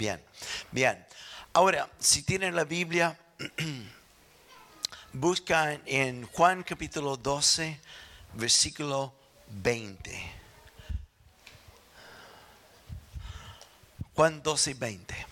Bien, 0.00 0.18
bien. 0.70 1.06
Ahora, 1.52 1.86
si 1.98 2.22
tienen 2.22 2.56
la 2.56 2.64
Biblia, 2.64 3.18
busca 5.12 5.78
en 5.84 6.26
Juan 6.28 6.62
capítulo 6.62 7.18
12, 7.18 7.78
versículo 8.32 9.12
20. 9.48 10.32
Juan 14.14 14.42
12, 14.42 14.72
20. 14.72 15.26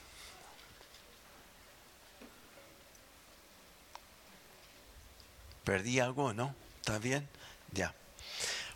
¿Perdí 5.64 5.98
algo, 5.98 6.34
no? 6.34 6.54
¿Está 6.80 6.98
bien? 6.98 7.26
Ya. 7.72 7.94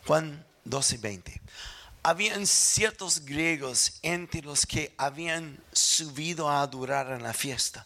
Juan 0.06 0.42
12, 0.64 0.96
20. 0.96 1.40
Habían 2.02 2.46
ciertos 2.46 3.24
griegos 3.24 3.98
entre 4.02 4.42
los 4.42 4.66
que 4.66 4.92
habían 4.96 5.62
subido 5.72 6.48
a 6.48 6.62
adorar 6.62 7.12
en 7.12 7.22
la 7.22 7.32
fiesta. 7.32 7.84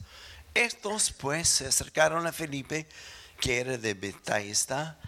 Estos 0.54 1.10
pues 1.12 1.48
se 1.48 1.66
acercaron 1.66 2.26
a 2.26 2.32
Felipe, 2.32 2.86
que 3.40 3.60
era 3.60 3.76
de 3.76 3.92
Bethsaida, 3.92 4.98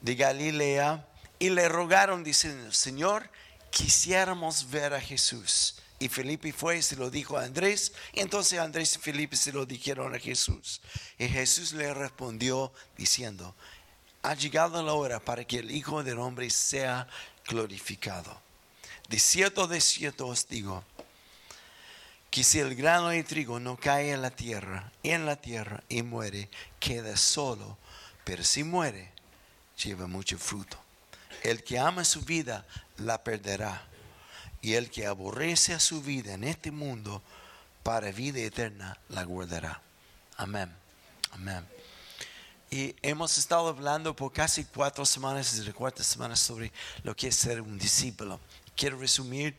de 0.00 0.14
Galilea, 0.14 1.04
y 1.40 1.50
le 1.50 1.68
rogaron 1.68 2.22
diciendo, 2.22 2.72
Señor, 2.72 3.28
quisiéramos 3.70 4.70
ver 4.70 4.94
a 4.94 5.00
Jesús. 5.00 5.82
Y 5.98 6.08
Felipe 6.08 6.52
fue 6.52 6.78
y 6.78 6.82
se 6.82 6.96
lo 6.96 7.10
dijo 7.10 7.36
a 7.36 7.44
Andrés. 7.44 7.92
Y 8.12 8.20
entonces 8.20 8.58
Andrés 8.58 8.94
y 8.96 8.98
Felipe 8.98 9.36
se 9.36 9.52
lo 9.52 9.66
dijeron 9.66 10.14
a 10.14 10.18
Jesús. 10.18 10.80
Y 11.18 11.26
Jesús 11.26 11.72
le 11.72 11.92
respondió 11.92 12.72
diciendo, 12.96 13.54
ha 14.22 14.34
llegado 14.34 14.82
la 14.82 14.92
hora 14.92 15.20
para 15.20 15.44
que 15.44 15.58
el 15.58 15.70
Hijo 15.70 16.02
del 16.02 16.18
Hombre 16.18 16.50
sea 16.50 17.06
glorificado. 17.48 18.40
De 19.08 19.18
cierto, 19.18 19.66
de 19.66 19.80
cierto 19.80 20.26
os 20.26 20.48
digo, 20.48 20.84
que 22.30 22.44
si 22.44 22.58
el 22.58 22.74
grano 22.74 23.08
de 23.08 23.24
trigo 23.24 23.60
no 23.60 23.76
cae 23.76 24.12
en 24.12 24.20
la 24.20 24.30
tierra, 24.30 24.92
en 25.02 25.24
la 25.24 25.36
tierra 25.36 25.82
y 25.88 26.02
muere, 26.02 26.50
queda 26.80 27.16
solo. 27.16 27.78
Pero 28.24 28.44
si 28.44 28.64
muere, 28.64 29.10
lleva 29.82 30.06
mucho 30.06 30.38
fruto. 30.38 30.78
El 31.42 31.62
que 31.62 31.78
ama 31.78 32.04
su 32.04 32.22
vida, 32.22 32.66
la 32.98 33.22
perderá 33.22 33.86
y 34.60 34.74
el 34.74 34.90
que 34.90 35.06
aborrece 35.06 35.74
a 35.74 35.80
su 35.80 36.02
vida 36.02 36.34
en 36.34 36.44
este 36.44 36.70
mundo, 36.70 37.22
para 37.82 38.10
vida 38.10 38.40
eterna 38.40 38.98
la 39.08 39.22
guardará. 39.22 39.80
Amén. 40.36 40.74
Amén. 41.30 41.75
Y 42.70 42.96
hemos 43.02 43.38
estado 43.38 43.68
hablando 43.68 44.14
por 44.14 44.32
casi 44.32 44.64
cuatro 44.64 45.06
semanas, 45.06 45.56
desde 45.56 45.72
cuatro 45.72 46.04
semanas, 46.04 46.40
sobre 46.40 46.72
lo 47.04 47.14
que 47.14 47.28
es 47.28 47.36
ser 47.36 47.60
un 47.60 47.78
discípulo. 47.78 48.40
Quiero 48.74 48.98
resumir 48.98 49.56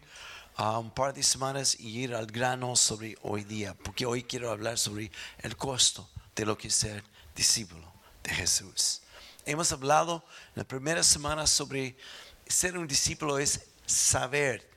uh, 0.59 0.79
un 0.79 0.91
par 0.91 1.13
de 1.13 1.23
semanas 1.23 1.77
y 1.79 1.99
ir 1.99 2.13
al 2.13 2.27
grano 2.27 2.75
sobre 2.75 3.17
hoy 3.21 3.43
día, 3.43 3.73
porque 3.75 4.05
hoy 4.05 4.23
quiero 4.23 4.51
hablar 4.51 4.77
sobre 4.77 5.09
el 5.39 5.55
costo 5.55 6.09
de 6.35 6.45
lo 6.45 6.57
que 6.57 6.67
es 6.67 6.75
ser 6.75 7.03
discípulo 7.33 7.91
de 8.23 8.33
Jesús. 8.33 9.01
Hemos 9.45 9.71
hablado 9.71 10.25
en 10.49 10.53
la 10.55 10.63
primera 10.65 11.01
semana 11.01 11.47
sobre 11.47 11.95
ser 12.45 12.77
un 12.77 12.87
discípulo 12.87 13.39
es 13.39 13.61
saber, 13.85 14.69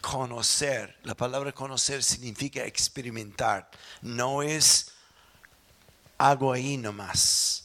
conocer. 0.00 0.96
La 1.02 1.16
palabra 1.16 1.50
conocer 1.50 2.04
significa 2.04 2.64
experimentar. 2.64 3.68
No 4.00 4.42
es 4.42 4.92
algo 6.18 6.52
ahí 6.52 6.76
nomás. 6.76 7.63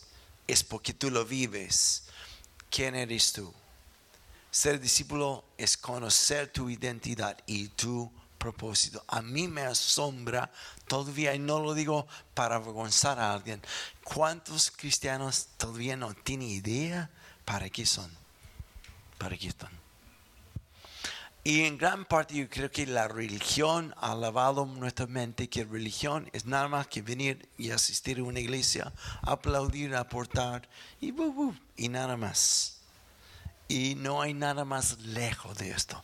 Es 0.50 0.64
porque 0.64 0.96
tú 0.96 1.12
lo 1.12 1.26
vives. 1.26 2.06
¿Quién 2.72 2.96
eres 2.96 3.34
tú? 3.34 3.54
Ser 4.50 4.80
discípulo 4.80 5.46
es 5.60 5.78
conocer 5.78 6.52
tu 6.52 6.72
identidad 6.72 7.38
y 7.46 7.68
tu 7.68 8.12
propósito. 8.40 9.04
A 9.08 9.22
mí 9.22 9.48
me 9.48 9.62
asombra 9.62 10.52
todavía, 10.88 11.36
y 11.36 11.40
no 11.40 11.60
lo 11.60 11.76
digo 11.76 12.08
para 12.34 12.56
avergonzar 12.56 13.20
a 13.20 13.32
alguien, 13.32 13.62
¿cuántos 14.04 14.72
cristianos 14.72 15.50
todavía 15.58 15.96
no 15.96 16.16
tienen 16.16 16.50
idea 16.50 17.12
para 17.46 17.70
qué 17.70 17.86
son? 17.86 18.12
¿Para 19.20 19.38
qué 19.38 19.50
están? 19.50 19.89
Y 21.44 21.64
en 21.64 21.78
gran 21.78 22.04
parte 22.04 22.36
yo 22.36 22.50
creo 22.50 22.70
que 22.70 22.86
la 22.86 23.08
religión 23.08 23.96
ha 23.98 24.14
lavado 24.14 24.66
nuestra 24.66 25.08
mente, 25.08 25.50
que 25.50 25.64
religión 25.64 26.30
es 26.34 26.46
nada 26.46 26.68
más 26.68 26.88
que 26.88 27.02
venir 27.02 27.48
y 27.58 27.72
asistir 27.72 28.20
a 28.20 28.24
una 28.24 28.42
iglesia, 28.42 28.92
aplaudir, 29.22 29.96
aportar 29.96 30.68
y, 31.00 31.14
y 31.78 31.88
nada 31.88 32.18
más. 32.18 32.82
Y 33.70 33.96
no 33.96 34.22
hay 34.22 34.34
nada 34.34 34.66
más 34.66 35.00
lejos 35.00 35.58
de 35.58 35.72
esto. 35.72 36.04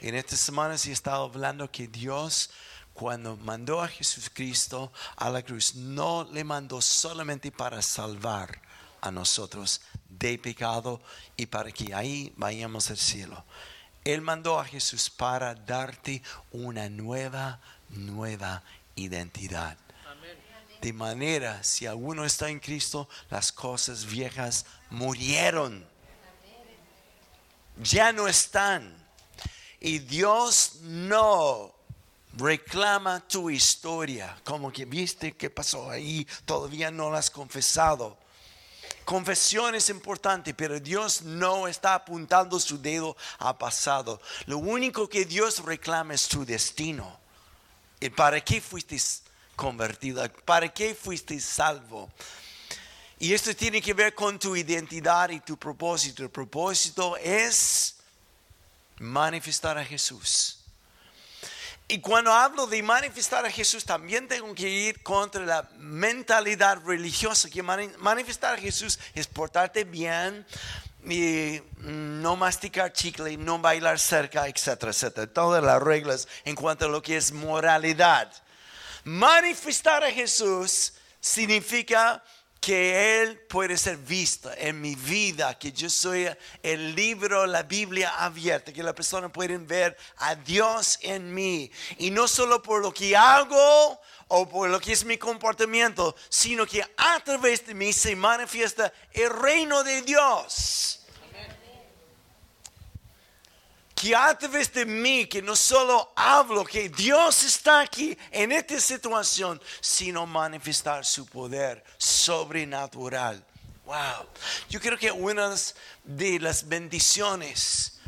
En 0.00 0.14
estas 0.14 0.38
semanas 0.38 0.86
he 0.86 0.92
estado 0.92 1.24
hablando 1.24 1.70
que 1.72 1.88
Dios 1.88 2.50
cuando 2.94 3.36
mandó 3.36 3.80
a 3.80 3.88
Jesucristo 3.88 4.92
a 5.16 5.30
la 5.30 5.42
cruz, 5.42 5.74
no 5.74 6.28
le 6.32 6.44
mandó 6.44 6.80
solamente 6.80 7.50
para 7.50 7.80
salvar 7.82 8.60
a 9.00 9.10
nosotros 9.10 9.80
de 10.08 10.36
pecado 10.38 11.00
y 11.36 11.46
para 11.46 11.70
que 11.70 11.94
ahí 11.94 12.32
vayamos 12.36 12.90
al 12.90 12.96
cielo 12.96 13.44
él 14.08 14.22
mandó 14.22 14.58
a 14.58 14.64
Jesús 14.64 15.10
para 15.10 15.54
darte 15.54 16.22
una 16.50 16.88
nueva, 16.88 17.60
nueva 17.90 18.62
identidad. 18.94 19.76
De 20.80 20.94
manera, 20.94 21.62
si 21.62 21.84
alguno 21.84 22.24
está 22.24 22.48
en 22.48 22.58
Cristo, 22.58 23.06
las 23.28 23.52
cosas 23.52 24.06
viejas 24.06 24.64
murieron. 24.88 25.86
Ya 27.76 28.12
no 28.12 28.28
están. 28.28 28.96
Y 29.78 29.98
Dios 29.98 30.76
no 30.82 31.74
reclama 32.34 33.20
tu 33.28 33.50
historia. 33.50 34.40
Como 34.42 34.72
que 34.72 34.86
viste 34.86 35.36
qué 35.36 35.50
pasó 35.50 35.90
ahí, 35.90 36.26
todavía 36.46 36.90
no 36.90 37.10
lo 37.10 37.16
has 37.18 37.30
confesado. 37.30 38.16
Confesión 39.08 39.74
es 39.74 39.88
importante, 39.88 40.52
pero 40.52 40.78
Dios 40.78 41.22
no 41.22 41.66
está 41.66 41.94
apuntando 41.94 42.60
su 42.60 42.78
dedo 42.78 43.16
a 43.38 43.56
pasado. 43.56 44.20
Lo 44.44 44.58
único 44.58 45.08
que 45.08 45.24
Dios 45.24 45.64
reclama 45.64 46.12
es 46.12 46.28
tu 46.28 46.44
destino. 46.44 47.18
¿Y 48.00 48.10
para 48.10 48.38
qué 48.42 48.60
fuiste 48.60 49.00
convertido? 49.56 50.30
¿Para 50.44 50.68
qué 50.68 50.94
fuiste 50.94 51.40
salvo? 51.40 52.10
Y 53.18 53.32
esto 53.32 53.56
tiene 53.56 53.80
que 53.80 53.94
ver 53.94 54.14
con 54.14 54.38
tu 54.38 54.54
identidad 54.54 55.30
y 55.30 55.40
tu 55.40 55.56
propósito. 55.56 56.22
El 56.22 56.28
propósito 56.28 57.16
es 57.16 57.96
manifestar 58.98 59.78
a 59.78 59.84
Jesús. 59.86 60.57
Y 61.90 62.00
cuando 62.00 62.30
hablo 62.30 62.66
de 62.66 62.82
manifestar 62.82 63.46
a 63.46 63.50
Jesús, 63.50 63.84
también 63.84 64.28
tengo 64.28 64.54
que 64.54 64.68
ir 64.68 65.02
contra 65.02 65.46
la 65.46 65.70
mentalidad 65.78 66.82
religiosa, 66.84 67.48
que 67.48 67.62
manifestar 67.62 68.54
a 68.54 68.58
Jesús 68.58 68.98
es 69.14 69.26
portarte 69.26 69.84
bien, 69.84 70.46
y 71.04 71.62
no 71.78 72.36
masticar 72.36 72.92
chicle, 72.92 73.36
no 73.36 73.58
bailar 73.58 73.98
cerca, 73.98 74.46
etcétera, 74.46 74.92
etcétera. 74.92 75.26
Todas 75.26 75.64
las 75.64 75.82
reglas 75.82 76.28
en 76.44 76.54
cuanto 76.54 76.86
a 76.86 76.88
lo 76.88 77.02
que 77.02 77.16
es 77.16 77.32
moralidad. 77.32 78.30
Manifestar 79.04 80.04
a 80.04 80.10
Jesús 80.10 80.92
significa 81.20 82.22
que 82.60 83.22
Él 83.22 83.38
puede 83.48 83.76
ser 83.76 83.96
visto 83.96 84.50
en 84.56 84.80
mi 84.80 84.94
vida, 84.94 85.58
que 85.58 85.72
yo 85.72 85.88
soy 85.88 86.28
el 86.62 86.94
libro, 86.94 87.46
la 87.46 87.62
Biblia 87.62 88.12
abierta, 88.18 88.72
que 88.72 88.82
la 88.82 88.94
persona 88.94 89.28
puede 89.28 89.56
ver 89.58 89.96
a 90.16 90.34
Dios 90.34 90.98
en 91.02 91.32
mí. 91.32 91.70
Y 91.98 92.10
no 92.10 92.28
solo 92.28 92.62
por 92.62 92.82
lo 92.82 92.92
que 92.92 93.16
hago 93.16 94.00
o 94.28 94.48
por 94.48 94.68
lo 94.68 94.80
que 94.80 94.92
es 94.92 95.04
mi 95.04 95.16
comportamiento, 95.16 96.14
sino 96.28 96.66
que 96.66 96.84
a 96.96 97.20
través 97.24 97.66
de 97.66 97.74
mí 97.74 97.92
se 97.92 98.14
manifiesta 98.16 98.92
el 99.12 99.30
reino 99.30 99.82
de 99.84 100.02
Dios 100.02 101.00
que 104.00 104.14
a 104.14 104.32
través 104.38 104.72
de 104.72 104.86
mí, 104.86 105.26
que 105.26 105.42
no 105.42 105.56
solo 105.56 106.12
hablo, 106.14 106.64
que 106.64 106.88
Dios 106.88 107.42
está 107.42 107.80
aquí 107.80 108.16
en 108.30 108.52
esta 108.52 108.78
situación, 108.78 109.60
sino 109.80 110.24
manifestar 110.24 111.04
su 111.04 111.26
poder 111.26 111.82
sobrenatural. 111.98 113.44
Wow. 113.84 114.28
Yo 114.70 114.80
creo 114.80 114.96
que 114.96 115.10
una 115.10 115.52
de 116.04 116.38
las 116.38 116.68
bendiciones 116.68 117.98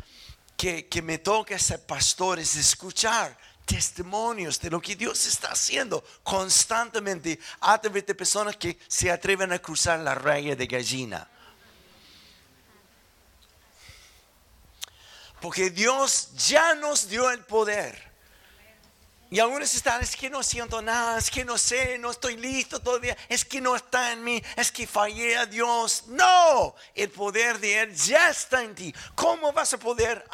que, 0.55 0.87
que 0.87 1.01
me 1.01 1.17
toca 1.17 1.59
ser 1.59 1.85
pastor 1.85 2.39
es 2.39 2.55
escuchar 2.55 3.37
testimonios 3.65 4.61
de 4.61 4.69
lo 4.69 4.79
que 4.79 4.95
Dios 4.95 5.25
está 5.25 5.49
haciendo 5.49 6.01
constantemente 6.23 7.37
a 7.59 7.81
través 7.81 8.05
de 8.05 8.15
personas 8.15 8.55
que 8.55 8.77
se 8.87 9.11
atreven 9.11 9.51
a 9.51 9.59
cruzar 9.59 9.99
la 9.99 10.15
raya 10.15 10.55
de 10.55 10.67
gallina. 10.67 11.29
Porque 15.41 15.69
Dios 15.69 16.29
ya 16.47 16.75
nos 16.75 17.09
dio 17.09 17.29
el 17.31 17.39
poder. 17.39 18.11
Y 19.29 19.39
algunos 19.39 19.73
están, 19.73 20.01
es 20.01 20.15
que 20.15 20.29
no 20.29 20.43
siento 20.43 20.81
nada, 20.81 21.17
es 21.17 21.31
que 21.31 21.45
no 21.45 21.57
sé, 21.57 21.97
no 21.97 22.11
estoy 22.11 22.35
listo 22.35 22.81
todavía, 22.81 23.17
es 23.29 23.45
que 23.45 23.61
no 23.61 23.77
está 23.77 24.11
en 24.11 24.21
mí, 24.25 24.43
es 24.57 24.73
que 24.73 24.85
fallé 24.85 25.37
a 25.37 25.45
Dios. 25.45 26.03
No, 26.07 26.75
el 26.93 27.09
poder 27.09 27.57
de 27.59 27.79
Él 27.79 27.95
ya 27.95 28.29
está 28.29 28.61
en 28.61 28.75
ti. 28.75 28.93
¿Cómo 29.15 29.53
vas 29.53 29.73
a 29.73 29.77
poder 29.77 30.25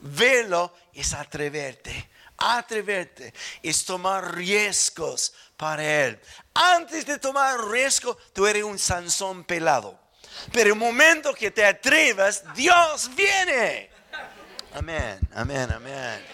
verlo? 0.00 0.74
Es 0.92 1.12
atreverte 1.12 2.10
atreverte, 2.40 3.34
es 3.62 3.84
tomar 3.84 4.34
riesgos 4.34 5.34
para 5.56 5.84
Él. 6.06 6.18
Antes 6.54 7.04
de 7.06 7.18
tomar 7.18 7.68
riesgo, 7.68 8.16
tú 8.32 8.46
eres 8.46 8.64
un 8.64 8.78
Sansón 8.78 9.44
pelado. 9.44 10.00
Pero 10.52 10.70
el 10.70 10.78
momento 10.78 11.34
que 11.34 11.50
te 11.50 11.64
atrevas, 11.64 12.42
Dios 12.54 13.14
viene. 13.14 13.89
Amén, 14.72 15.18
amén, 15.34 15.68
amén. 15.72 16.24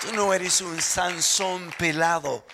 Tú 0.00 0.12
no 0.12 0.32
eres 0.32 0.60
un 0.60 0.80
Sansón 0.80 1.72
pelado. 1.76 2.46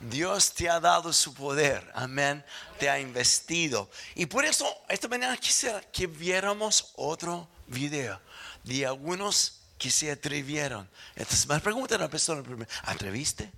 Dios 0.00 0.52
te 0.52 0.68
ha 0.68 0.80
dado 0.80 1.12
su 1.12 1.32
poder, 1.32 1.88
amén, 1.94 2.44
te 2.78 2.90
ha 2.90 2.98
investido. 2.98 3.88
Y 4.14 4.26
por 4.26 4.44
eso 4.44 4.66
esta 4.88 5.06
mañana 5.06 5.36
quisiera 5.36 5.80
que 5.80 6.06
viéramos 6.06 6.92
otro 6.96 7.48
video 7.68 8.20
de 8.64 8.84
algunos 8.84 9.60
que 9.78 9.90
se 9.90 10.10
atrevieron. 10.10 10.90
Entonces 11.14 11.46
me 11.46 11.60
pregunta 11.60 11.94
a 11.94 11.98
la 11.98 12.08
persona, 12.08 12.42
¿atreviste? 12.82 13.50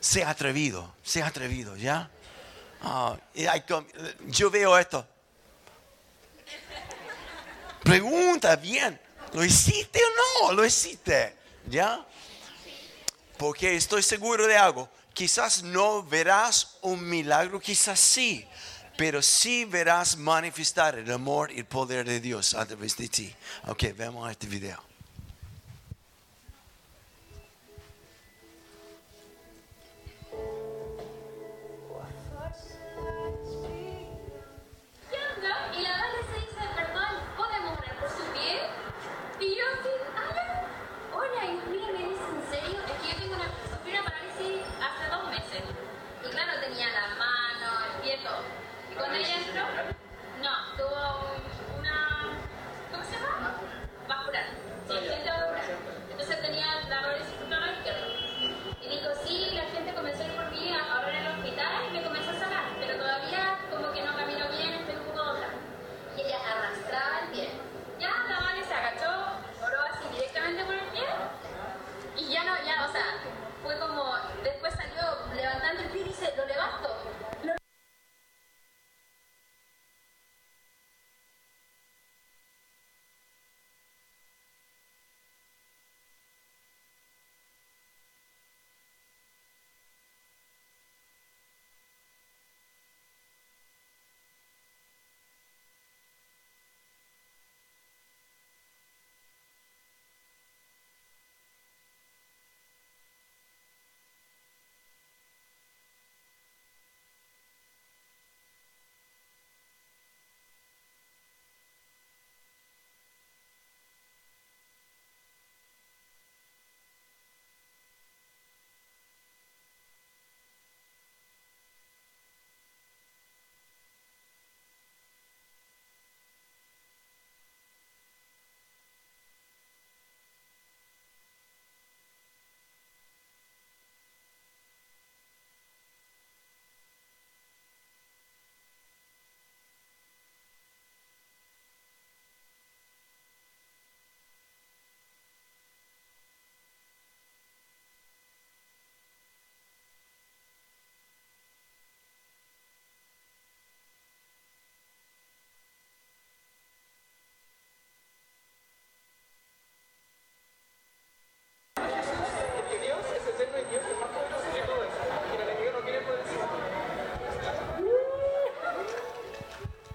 Se 0.00 0.24
ha 0.24 0.30
atrevido, 0.30 0.94
se 1.02 1.22
ha 1.22 1.28
atrevido, 1.28 1.76
¿ya? 1.76 2.10
Ah, 2.82 3.16
yo 4.26 4.50
veo 4.50 4.76
esto. 4.76 5.13
Pregunta 7.84 8.56
bien, 8.56 9.00
¿lo 9.32 9.44
hiciste 9.44 10.00
o 10.00 10.48
no? 10.48 10.52
¿Lo 10.54 10.64
hiciste? 10.64 11.36
¿Ya? 11.68 12.04
Porque 13.38 13.76
estoy 13.76 14.02
seguro 14.02 14.46
de 14.46 14.56
algo 14.56 14.88
Quizás 15.14 15.62
no 15.62 16.02
verás 16.02 16.76
un 16.82 17.08
milagro, 17.08 17.60
quizás 17.60 18.00
sí, 18.00 18.44
pero 18.96 19.22
sí 19.22 19.64
verás 19.64 20.16
manifestar 20.16 20.98
el 20.98 21.10
amor 21.12 21.52
y 21.52 21.60
el 21.60 21.66
poder 21.66 22.04
de 22.04 22.18
Dios 22.18 22.52
a 22.54 22.66
través 22.66 22.96
de 22.96 23.08
ti. 23.08 23.32
Ok, 23.68 23.84
vemos 23.96 24.28
este 24.28 24.48
video. 24.48 24.93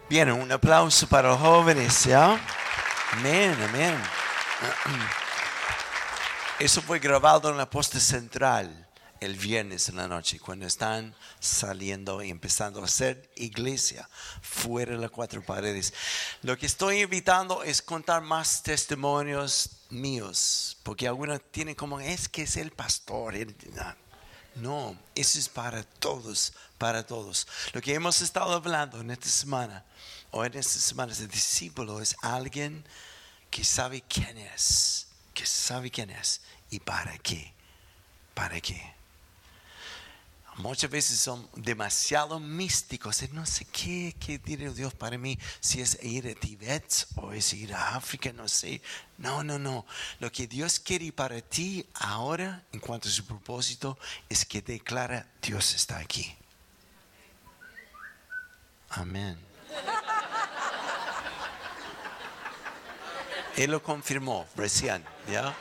Bien, 0.10 0.32
un 0.32 0.52
aplauso 0.52 1.08
para 1.08 1.30
los 1.30 1.40
jóvenes, 1.40 2.06
¿ya? 2.06 2.42
Amén, 3.12 3.56
amén. 3.62 3.96
Eso 6.60 6.82
fue 6.82 6.98
grabado 6.98 7.52
en 7.52 7.58
la 7.58 7.70
posta 7.70 8.00
central 8.00 8.88
el 9.20 9.36
viernes 9.36 9.88
en 9.88 9.98
la 9.98 10.08
noche, 10.08 10.40
cuando 10.40 10.66
están 10.66 11.14
saliendo 11.40 12.24
y 12.24 12.32
empezando 12.32 12.82
a 12.82 12.86
hacer 12.86 13.30
iglesia 13.36 14.10
fuera 14.42 14.94
de 14.94 14.98
las 14.98 15.12
cuatro 15.12 15.44
paredes. 15.44 15.94
Lo 16.42 16.58
que 16.58 16.66
estoy 16.66 17.02
invitando 17.02 17.62
es 17.62 17.80
contar 17.80 18.24
más 18.24 18.64
testimonios 18.64 19.84
míos, 19.92 20.76
porque 20.82 21.08
algunos 21.08 21.40
tienen 21.52 21.76
como, 21.76 22.00
es 22.00 22.28
que 22.28 22.44
es 22.44 22.58
el 22.58 22.72
pastor. 22.72 23.36
Eso 25.16 25.40
es 25.40 25.50
para 25.50 25.84
todos, 25.84 26.54
para 26.78 27.06
todos. 27.06 27.48
Lo 27.74 27.82
que 27.82 27.94
hemos 27.94 28.22
estado 28.22 28.54
hablando 28.54 29.00
en 29.02 29.12
esta 29.12 29.30
semana 29.30 29.84
o 30.32 30.46
en 30.46 30.56
estas 30.56 30.82
semanas, 30.82 31.20
el 31.20 31.28
discípulo 31.28 32.02
es 32.02 32.16
alguien 32.22 32.84
que 33.50 33.64
sabe 33.64 34.04
quién 34.08 34.38
es, 34.38 35.08
que 35.34 35.46
sabe 35.46 35.90
quién 35.92 36.10
es 36.10 36.42
y 36.70 36.80
para 36.80 37.18
qué, 37.18 37.54
para 38.34 38.60
qué. 38.62 38.99
Muchas 40.60 40.92
veces 40.92 41.18
son 41.18 41.50
demasiado 41.56 42.38
místicos. 42.38 43.24
No 43.32 43.46
sé 43.46 43.64
qué, 43.64 44.14
qué 44.20 44.38
Dios 44.40 44.94
para 44.94 45.18
mí. 45.18 45.40
Si 45.62 45.80
es 45.80 45.98
ir 46.04 46.28
a 46.28 46.36
Tibet 46.38 47.08
o 47.16 47.32
es 47.32 47.54
ir 47.54 47.74
a 47.74 47.96
África, 47.96 48.34
no 48.34 48.46
sé. 48.50 48.82
No, 49.18 49.42
no, 49.42 49.58
no. 49.58 49.86
Lo 50.20 50.30
que 50.30 50.48
Dios 50.48 50.82
quiere 50.82 51.14
para 51.14 51.40
ti 51.40 51.88
ahora, 51.94 52.62
en 52.74 52.82
cuanto 52.82 53.08
a 53.08 53.12
su 53.12 53.26
propósito, 53.26 53.98
es 54.28 54.46
que 54.46 54.62
declara, 54.62 55.26
Dios 55.42 55.74
está 55.74 55.98
aquí. 55.98 56.36
Amén. 58.90 59.40
Él 63.56 63.72
lo 63.72 63.82
confirmó 63.82 64.46
recién, 64.58 65.06
¿ya? 65.32 65.56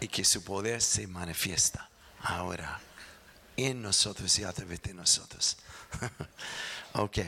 Y 0.00 0.08
que 0.08 0.24
su 0.24 0.42
poder 0.42 0.82
se 0.82 1.06
manifiesta 1.06 1.88
ahora 2.22 2.80
en 3.66 3.82
nosotros 3.82 4.38
y 4.38 4.44
a 4.44 4.52
través 4.52 4.82
de 4.82 4.94
nosotros. 4.94 5.56
ok. 6.94 7.18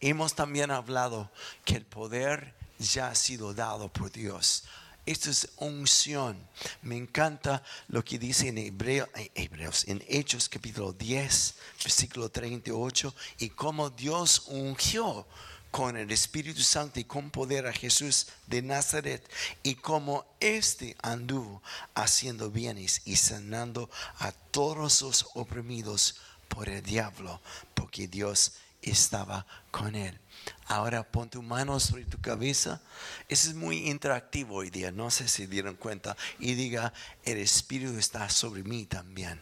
Hemos 0.00 0.34
también 0.34 0.70
hablado 0.70 1.30
que 1.64 1.76
el 1.76 1.86
poder 1.86 2.54
ya 2.78 3.08
ha 3.08 3.14
sido 3.14 3.54
dado 3.54 3.92
por 3.92 4.12
Dios. 4.12 4.64
Esto 5.06 5.30
es 5.30 5.48
unción. 5.58 6.36
Me 6.82 6.96
encanta 6.96 7.62
lo 7.88 8.04
que 8.04 8.18
dice 8.18 8.48
en 8.48 8.58
Hebreos, 8.58 9.84
en 9.86 10.04
Hechos 10.08 10.48
capítulo 10.48 10.92
10, 10.92 11.54
versículo 11.82 12.28
38, 12.28 13.14
y 13.38 13.50
cómo 13.50 13.90
Dios 13.90 14.44
ungió 14.48 15.26
con 15.76 15.98
el 15.98 16.10
Espíritu 16.10 16.62
Santo 16.62 17.00
y 17.00 17.04
con 17.04 17.28
poder 17.28 17.66
a 17.66 17.72
Jesús 17.72 18.28
de 18.46 18.62
Nazaret 18.62 19.22
y 19.62 19.74
como 19.74 20.24
éste 20.40 20.96
anduvo 21.02 21.62
haciendo 21.94 22.50
bienes 22.50 23.02
y 23.04 23.16
sanando 23.16 23.90
a 24.20 24.32
todos 24.32 25.02
los 25.02 25.26
oprimidos 25.34 26.16
por 26.48 26.70
el 26.70 26.82
diablo, 26.82 27.42
porque 27.74 28.08
Dios 28.08 28.54
estaba 28.80 29.44
con 29.70 29.96
él. 29.96 30.18
Ahora 30.66 31.02
pon 31.02 31.28
tu 31.28 31.42
mano 31.42 31.78
sobre 31.78 32.06
tu 32.06 32.18
cabeza. 32.22 32.80
Eso 33.28 33.50
es 33.50 33.54
muy 33.54 33.90
interactivo 33.90 34.54
hoy 34.54 34.70
día. 34.70 34.90
No 34.90 35.10
sé 35.10 35.28
si 35.28 35.46
dieron 35.46 35.74
cuenta. 35.74 36.16
Y 36.38 36.54
diga, 36.54 36.94
el 37.22 37.36
Espíritu 37.36 37.98
está 37.98 38.30
sobre 38.30 38.62
mí 38.62 38.86
también. 38.86 39.38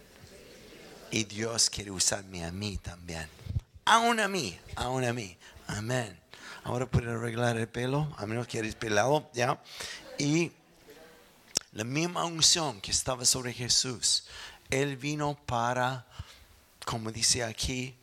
Y 1.12 1.22
Dios 1.22 1.70
quiere 1.70 1.92
usarme 1.92 2.44
a 2.44 2.50
mí 2.50 2.76
también. 2.78 3.28
Aún 3.84 4.18
a 4.18 4.26
mí, 4.26 4.58
aún 4.74 5.04
a 5.04 5.12
mí. 5.12 5.38
Amén. 5.68 6.23
Ahora 6.64 6.86
puede 6.86 7.10
arreglar 7.10 7.58
el 7.58 7.68
pelo, 7.68 8.12
a 8.16 8.26
menos 8.26 8.46
que 8.46 8.58
eres 8.58 8.74
pelado, 8.74 9.30
¿ya? 9.34 9.62
Y 10.18 10.50
la 11.72 11.84
misma 11.84 12.24
unción 12.24 12.80
que 12.80 12.90
estaba 12.90 13.24
sobre 13.24 13.52
Jesús, 13.52 14.24
Él 14.70 14.96
vino 14.96 15.38
para, 15.46 16.06
como 16.86 17.12
dice 17.12 17.44
aquí, 17.44 17.94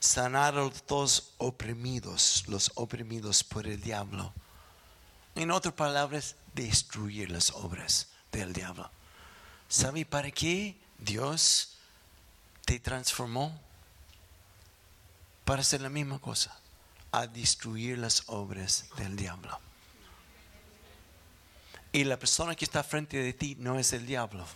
sanar 0.00 0.54
a 0.56 0.70
los 0.88 1.32
oprimidos, 1.38 2.44
los 2.48 2.72
oprimidos 2.74 3.44
por 3.44 3.66
el 3.66 3.80
diablo. 3.80 4.32
En 5.34 5.50
otras 5.50 5.74
palabras, 5.74 6.36
destruir 6.54 7.30
las 7.30 7.50
obras 7.50 8.08
del 8.32 8.52
diablo. 8.52 8.90
¿Sabe 9.68 10.06
para 10.06 10.30
qué 10.30 10.76
Dios 10.98 11.76
te 12.64 12.80
transformó? 12.80 13.60
Para 15.44 15.60
hacer 15.60 15.80
la 15.80 15.90
misma 15.90 16.18
cosa, 16.18 16.58
a 17.16 17.26
destruir 17.26 17.98
las 17.98 18.24
obras 18.26 18.86
del 18.96 19.16
diablo. 19.16 19.58
Y 21.92 22.04
la 22.04 22.18
persona 22.18 22.54
que 22.54 22.64
está 22.64 22.82
frente 22.82 23.16
de 23.16 23.32
ti 23.32 23.56
no 23.58 23.78
es 23.78 23.92
el 23.92 24.06
diablo 24.06 24.46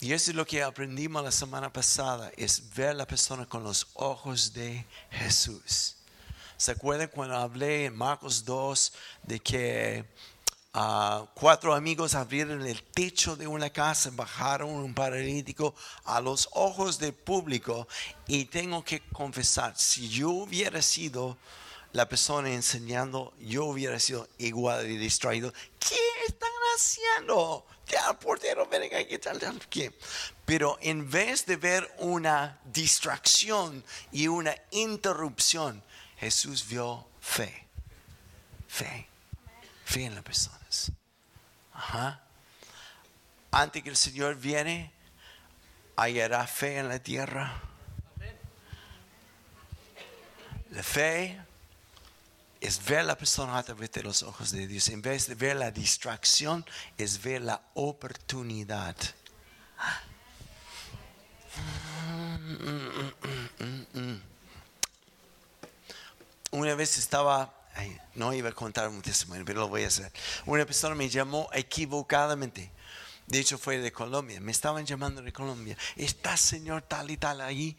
y 0.00 0.12
eso 0.12 0.30
es 0.30 0.36
lo 0.36 0.46
que 0.46 0.62
aprendimos 0.62 1.24
la 1.24 1.32
semana 1.32 1.72
pasada, 1.72 2.30
es 2.36 2.72
ver 2.74 2.94
la 2.94 3.06
persona 3.06 3.46
con 3.46 3.64
los 3.64 3.88
ojos 3.94 4.52
de 4.52 4.84
Jesús. 5.10 5.96
¿Se 6.56 6.70
acuerdan 6.70 7.08
cuando 7.08 7.36
hablé 7.36 7.86
en 7.86 7.96
Marcos 7.96 8.44
2 8.44 8.92
de 9.24 9.40
que 9.40 10.04
ah, 10.72 11.26
cuatro 11.34 11.74
amigos 11.74 12.14
abrieron 12.14 12.66
el 12.66 12.82
techo 12.82 13.36
de 13.36 13.46
una 13.46 13.70
casa, 13.70 14.10
bajaron 14.12 14.70
un 14.70 14.94
paralítico 14.94 15.74
a 16.04 16.20
los 16.20 16.48
ojos 16.52 16.98
del 16.98 17.14
público? 17.14 17.88
Y 18.26 18.46
tengo 18.46 18.84
que 18.84 19.00
confesar, 19.12 19.76
si 19.76 20.08
yo 20.08 20.30
hubiera 20.30 20.82
sido 20.82 21.36
la 21.92 22.08
persona 22.08 22.50
enseñando, 22.50 23.32
yo 23.40 23.64
hubiera 23.64 23.98
sido 23.98 24.28
igual 24.38 24.82
de 24.82 24.98
distraído. 24.98 25.52
¿Qué 25.78 25.96
están 26.26 26.50
haciendo? 26.76 27.66
Ya, 27.86 28.12
portero, 28.18 28.66
ven 28.66 28.94
aquí, 28.94 29.16
tal, 29.18 29.40
Pero 30.44 30.78
en 30.82 31.10
vez 31.10 31.46
de 31.46 31.56
ver 31.56 31.90
una 31.98 32.60
distracción 32.66 33.82
y 34.12 34.28
una 34.28 34.54
interrupción, 34.70 35.82
Jesús 36.18 36.66
vio 36.68 37.06
fe. 37.20 37.66
Fe. 38.66 39.08
En 39.94 40.14
las 40.14 40.22
personas. 40.22 40.92
Ajá. 41.72 42.20
Antes 43.50 43.82
que 43.82 43.88
el 43.88 43.96
Señor 43.96 44.36
viene, 44.36 44.92
hallará 45.96 46.46
fe 46.46 46.78
en 46.78 46.88
la 46.88 47.00
tierra. 47.00 47.60
La 50.70 50.82
fe 50.84 51.40
es 52.60 52.84
ver 52.84 53.06
la 53.06 53.16
persona 53.16 53.58
a 53.58 53.62
través 53.64 53.90
de 53.90 54.04
los 54.04 54.22
ojos 54.22 54.52
de 54.52 54.68
Dios. 54.68 54.88
En 54.90 55.02
vez 55.02 55.26
de 55.26 55.34
ver 55.34 55.56
la 55.56 55.72
distracción, 55.72 56.64
es 56.96 57.20
ver 57.20 57.42
la 57.42 57.60
oportunidad. 57.74 58.94
Una 66.52 66.74
vez 66.76 66.98
estaba, 66.98 67.52
no 68.14 68.32
iba 68.34 68.50
a 68.50 68.52
contar 68.52 68.88
un 68.88 69.02
testimonio, 69.02 69.44
pero 69.44 69.60
lo 69.60 69.68
voy 69.68 69.84
a 69.84 69.88
hacer. 69.88 70.12
Una 70.46 70.66
persona 70.66 70.94
me 70.94 71.08
llamó 71.08 71.48
equivocadamente. 71.52 72.70
De 73.28 73.38
hecho, 73.38 73.58
fue 73.58 73.78
de 73.78 73.92
Colombia. 73.92 74.40
Me 74.40 74.52
estaban 74.52 74.86
llamando 74.86 75.20
de 75.20 75.32
Colombia. 75.32 75.76
Está 75.96 76.36
señor 76.36 76.82
tal 76.82 77.10
y 77.10 77.18
tal 77.18 77.42
ahí. 77.42 77.76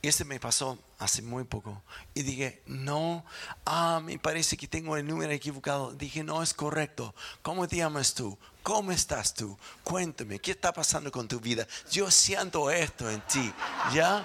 Y 0.00 0.08
este 0.08 0.24
me 0.24 0.38
pasó 0.38 0.78
hace 0.98 1.22
muy 1.22 1.42
poco. 1.42 1.82
Y 2.14 2.22
dije, 2.22 2.62
no, 2.66 3.24
ah, 3.66 4.00
me 4.02 4.18
parece 4.20 4.56
que 4.56 4.68
tengo 4.68 4.96
el 4.96 5.06
número 5.06 5.32
equivocado. 5.32 5.92
Dije, 5.92 6.22
no 6.22 6.40
es 6.40 6.54
correcto. 6.54 7.14
¿Cómo 7.42 7.66
te 7.66 7.76
llamas 7.76 8.14
tú? 8.14 8.38
¿Cómo 8.62 8.92
estás 8.92 9.34
tú? 9.34 9.58
Cuéntame, 9.82 10.38
¿qué 10.38 10.52
está 10.52 10.72
pasando 10.72 11.10
con 11.10 11.26
tu 11.26 11.40
vida? 11.40 11.66
Yo 11.90 12.08
siento 12.08 12.70
esto 12.70 13.10
en 13.10 13.20
ti, 13.22 13.52
¿ya? 13.92 14.24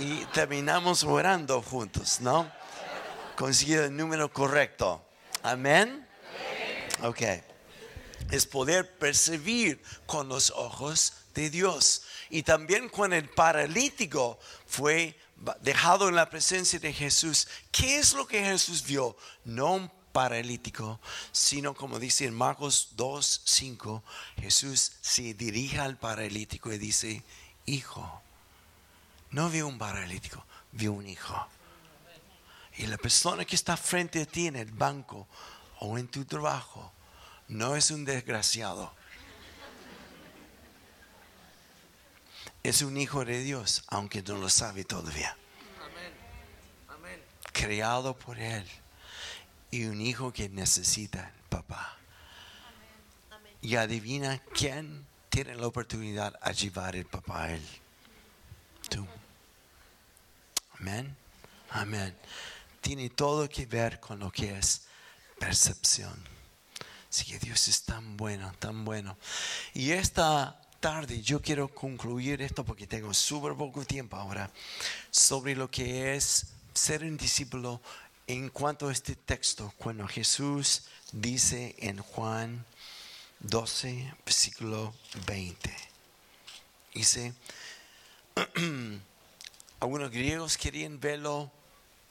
Y 0.00 0.24
terminamos 0.26 1.02
orando 1.02 1.62
juntos, 1.62 2.20
¿no? 2.20 2.50
Conseguí 3.36 3.74
el 3.74 3.96
número 3.96 4.32
correcto. 4.32 5.04
Amén. 5.42 6.06
Ok. 7.02 7.22
Es 8.30 8.46
poder 8.46 8.96
percibir 8.98 9.82
con 10.06 10.28
los 10.28 10.50
ojos 10.50 11.14
de 11.34 11.50
Dios. 11.50 12.02
Y 12.30 12.42
también 12.42 12.88
cuando 12.88 13.16
el 13.16 13.28
paralítico 13.28 14.38
fue 14.66 15.18
dejado 15.60 16.08
en 16.08 16.14
la 16.14 16.30
presencia 16.30 16.78
de 16.78 16.92
Jesús, 16.92 17.48
¿qué 17.70 17.98
es 17.98 18.14
lo 18.14 18.26
que 18.26 18.44
Jesús 18.44 18.84
vio? 18.84 19.16
No 19.44 19.74
un 19.74 19.90
paralítico, 20.12 21.00
sino 21.32 21.74
como 21.74 21.98
dice 21.98 22.24
en 22.24 22.34
Marcos 22.34 22.90
2, 22.92 23.42
5, 23.44 24.02
Jesús 24.36 24.92
se 25.00 25.34
dirige 25.34 25.80
al 25.80 25.98
paralítico 25.98 26.72
y 26.72 26.78
dice, 26.78 27.24
hijo, 27.66 28.22
no 29.30 29.50
vio 29.50 29.66
un 29.66 29.76
paralítico, 29.76 30.46
vio 30.70 30.92
un 30.92 31.08
hijo. 31.08 31.48
Y 32.76 32.86
la 32.86 32.96
persona 32.96 33.44
que 33.44 33.56
está 33.56 33.76
frente 33.76 34.22
a 34.22 34.26
ti 34.26 34.46
en 34.46 34.56
el 34.56 34.70
banco 34.70 35.28
o 35.80 35.96
en 35.98 36.08
tu 36.08 36.24
trabajo 36.24 36.92
no 37.48 37.76
es 37.76 37.90
un 37.90 38.04
desgraciado 38.04 38.92
es 42.64 42.80
un 42.80 42.96
hijo 42.96 43.24
de 43.26 43.40
Dios, 43.40 43.84
aunque 43.88 44.22
no 44.22 44.38
lo 44.38 44.48
sabe 44.48 44.84
todavía. 44.84 45.36
Amén. 46.88 47.22
Creado 47.52 48.16
por 48.16 48.38
Él. 48.38 48.66
Y 49.70 49.84
un 49.84 50.00
hijo 50.00 50.32
que 50.32 50.48
necesita 50.48 51.30
papá. 51.50 51.98
Y 53.60 53.76
adivina 53.76 54.40
quién 54.54 55.06
tiene 55.28 55.54
la 55.54 55.66
oportunidad 55.66 56.40
de 56.40 56.54
llevar 56.54 56.96
el 56.96 57.04
papá 57.04 57.44
a 57.44 57.52
Él. 57.52 57.62
Tú. 58.88 59.06
Amén. 60.80 61.14
Amén. 61.70 62.16
Tiene 62.84 63.08
todo 63.08 63.48
que 63.48 63.64
ver 63.64 63.98
con 63.98 64.18
lo 64.18 64.30
que 64.30 64.58
es 64.58 64.82
percepción. 65.38 66.12
Así 67.08 67.24
que 67.24 67.38
Dios 67.38 67.66
es 67.66 67.82
tan 67.84 68.18
bueno, 68.18 68.52
tan 68.58 68.84
bueno. 68.84 69.16
Y 69.72 69.92
esta 69.92 70.60
tarde 70.80 71.22
yo 71.22 71.40
quiero 71.40 71.68
concluir 71.74 72.42
esto 72.42 72.62
porque 72.62 72.86
tengo 72.86 73.14
súper 73.14 73.54
poco 73.54 73.86
tiempo 73.86 74.18
ahora 74.18 74.50
sobre 75.10 75.56
lo 75.56 75.70
que 75.70 76.14
es 76.14 76.48
ser 76.74 77.04
un 77.04 77.16
discípulo 77.16 77.80
en 78.26 78.50
cuanto 78.50 78.88
a 78.88 78.92
este 78.92 79.16
texto 79.16 79.72
cuando 79.78 80.06
Jesús 80.06 80.82
dice 81.10 81.74
en 81.78 82.02
Juan 82.02 82.66
12 83.40 84.12
versículo 84.26 84.92
20 85.26 85.74
dice 86.92 87.32
algunos 89.80 90.10
griegos 90.10 90.58
querían 90.58 91.00
verlo 91.00 91.50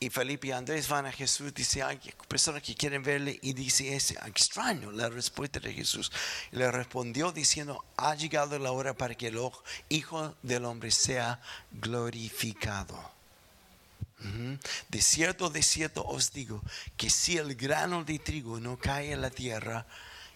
y 0.04 0.10
Felipe 0.10 0.48
y 0.48 0.52
Andrés 0.52 0.90
van 0.90 1.06
a 1.06 1.12
Jesús, 1.12 1.54
dice, 1.54 1.82
hay 1.82 1.98
personas 2.28 2.62
que 2.62 2.76
quieren 2.76 3.02
verle 3.02 3.40
y 3.42 3.54
dice, 3.54 3.96
es 3.96 4.12
extraño 4.12 4.92
la 4.92 5.08
respuesta 5.10 5.62
de 5.62 5.74
Jesús. 5.74 6.12
Le 6.52 6.70
respondió 6.72 7.32
diciendo, 7.32 7.86
ha 7.96 8.14
llegado 8.16 8.60
la 8.60 8.72
hora 8.74 8.94
para 8.94 9.16
que 9.16 9.28
el 9.28 9.40
Hijo 9.88 10.36
del 10.42 10.66
Hombre 10.66 10.92
sea 10.92 11.40
glorificado. 11.72 13.12
De 14.90 15.02
cierto, 15.02 15.50
de 15.50 15.64
cierto 15.64 16.04
os 16.06 16.34
digo, 16.34 16.62
que 16.98 17.10
si 17.10 17.38
el 17.38 17.56
grano 17.56 18.04
de 18.04 18.20
trigo 18.20 18.60
no 18.60 18.78
cae 18.78 19.14
en 19.14 19.22
la 19.22 19.30
tierra 19.30 19.86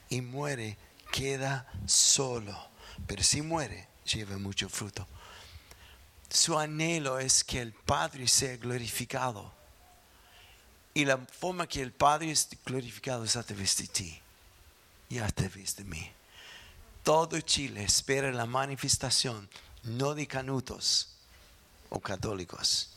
y 0.09 0.21
muere, 0.21 0.77
queda 1.11 1.67
solo. 1.85 2.57
Pero 3.05 3.21
si 3.21 3.41
muere, 3.41 3.87
lleva 4.05 4.37
mucho 4.37 4.69
fruto. 4.69 5.05
Su 6.29 6.57
anhelo 6.57 7.19
es 7.19 7.43
que 7.43 7.61
el 7.61 7.73
Padre 7.73 8.27
sea 8.27 8.55
glorificado. 8.57 9.56
Y 10.97 11.05
la 11.05 11.19
forma 11.19 11.67
que 11.67 11.83
el 11.83 11.91
Padre 11.91 12.31
es 12.31 12.49
glorificado 12.65 13.23
es 13.23 13.35
a 13.35 13.43
través 13.43 13.77
de 13.77 13.85
ti 13.85 14.19
y 15.09 15.19
a 15.19 15.27
través 15.27 15.75
de 15.75 15.83
mí. 15.83 16.11
Todo 17.03 17.39
Chile 17.41 17.83
espera 17.83 18.31
la 18.31 18.47
manifestación, 18.47 19.47
no 19.83 20.15
de 20.15 20.25
canutos 20.25 21.09
o 21.91 21.99
católicos, 21.99 22.89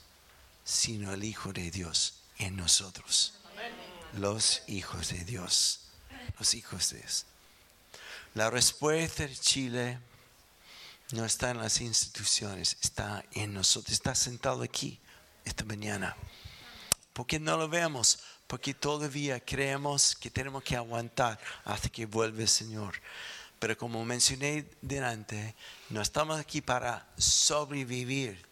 sino 0.64 1.12
el 1.12 1.25
Hijo 1.25 1.52
de 1.52 1.71
Dios 1.71 2.14
en 2.38 2.57
nosotros. 2.57 3.35
Los 4.14 4.62
hijos 4.66 5.11
de 5.11 5.23
Dios. 5.26 5.80
Los 6.38 6.54
hijos 6.54 6.88
de 6.92 7.00
Dios. 7.00 7.26
La 8.33 8.49
respuesta 8.49 9.26
de 9.26 9.37
Chile 9.37 9.99
no 11.12 11.26
está 11.26 11.50
en 11.50 11.59
las 11.59 11.83
instituciones, 11.83 12.78
está 12.80 13.26
en 13.33 13.52
nosotros, 13.52 13.92
está 13.92 14.14
sentado 14.14 14.62
aquí 14.62 14.99
esta 15.45 15.64
mañana. 15.64 16.16
Porque 17.12 17.38
no 17.38 17.57
lo 17.57 17.69
vemos, 17.69 18.21
porque 18.47 18.75
todavía 18.75 19.40
creemos 19.40 20.14
que 20.17 20.31
tenemos 20.31 20.62
que 20.62 20.76
aguantar 20.76 21.38
hasta 21.64 21.88
que 21.88 22.07
vuelva 22.07 22.43
el 22.43 22.49
Señor. 22.49 22.95
Pero 23.59 23.76
como 23.76 24.05
mencioné 24.05 24.67
delante, 24.81 25.55
no 25.90 26.00
estamos 26.00 26.40
aquí 26.40 26.61
para 26.61 27.07
sobrevivir, 27.19 28.45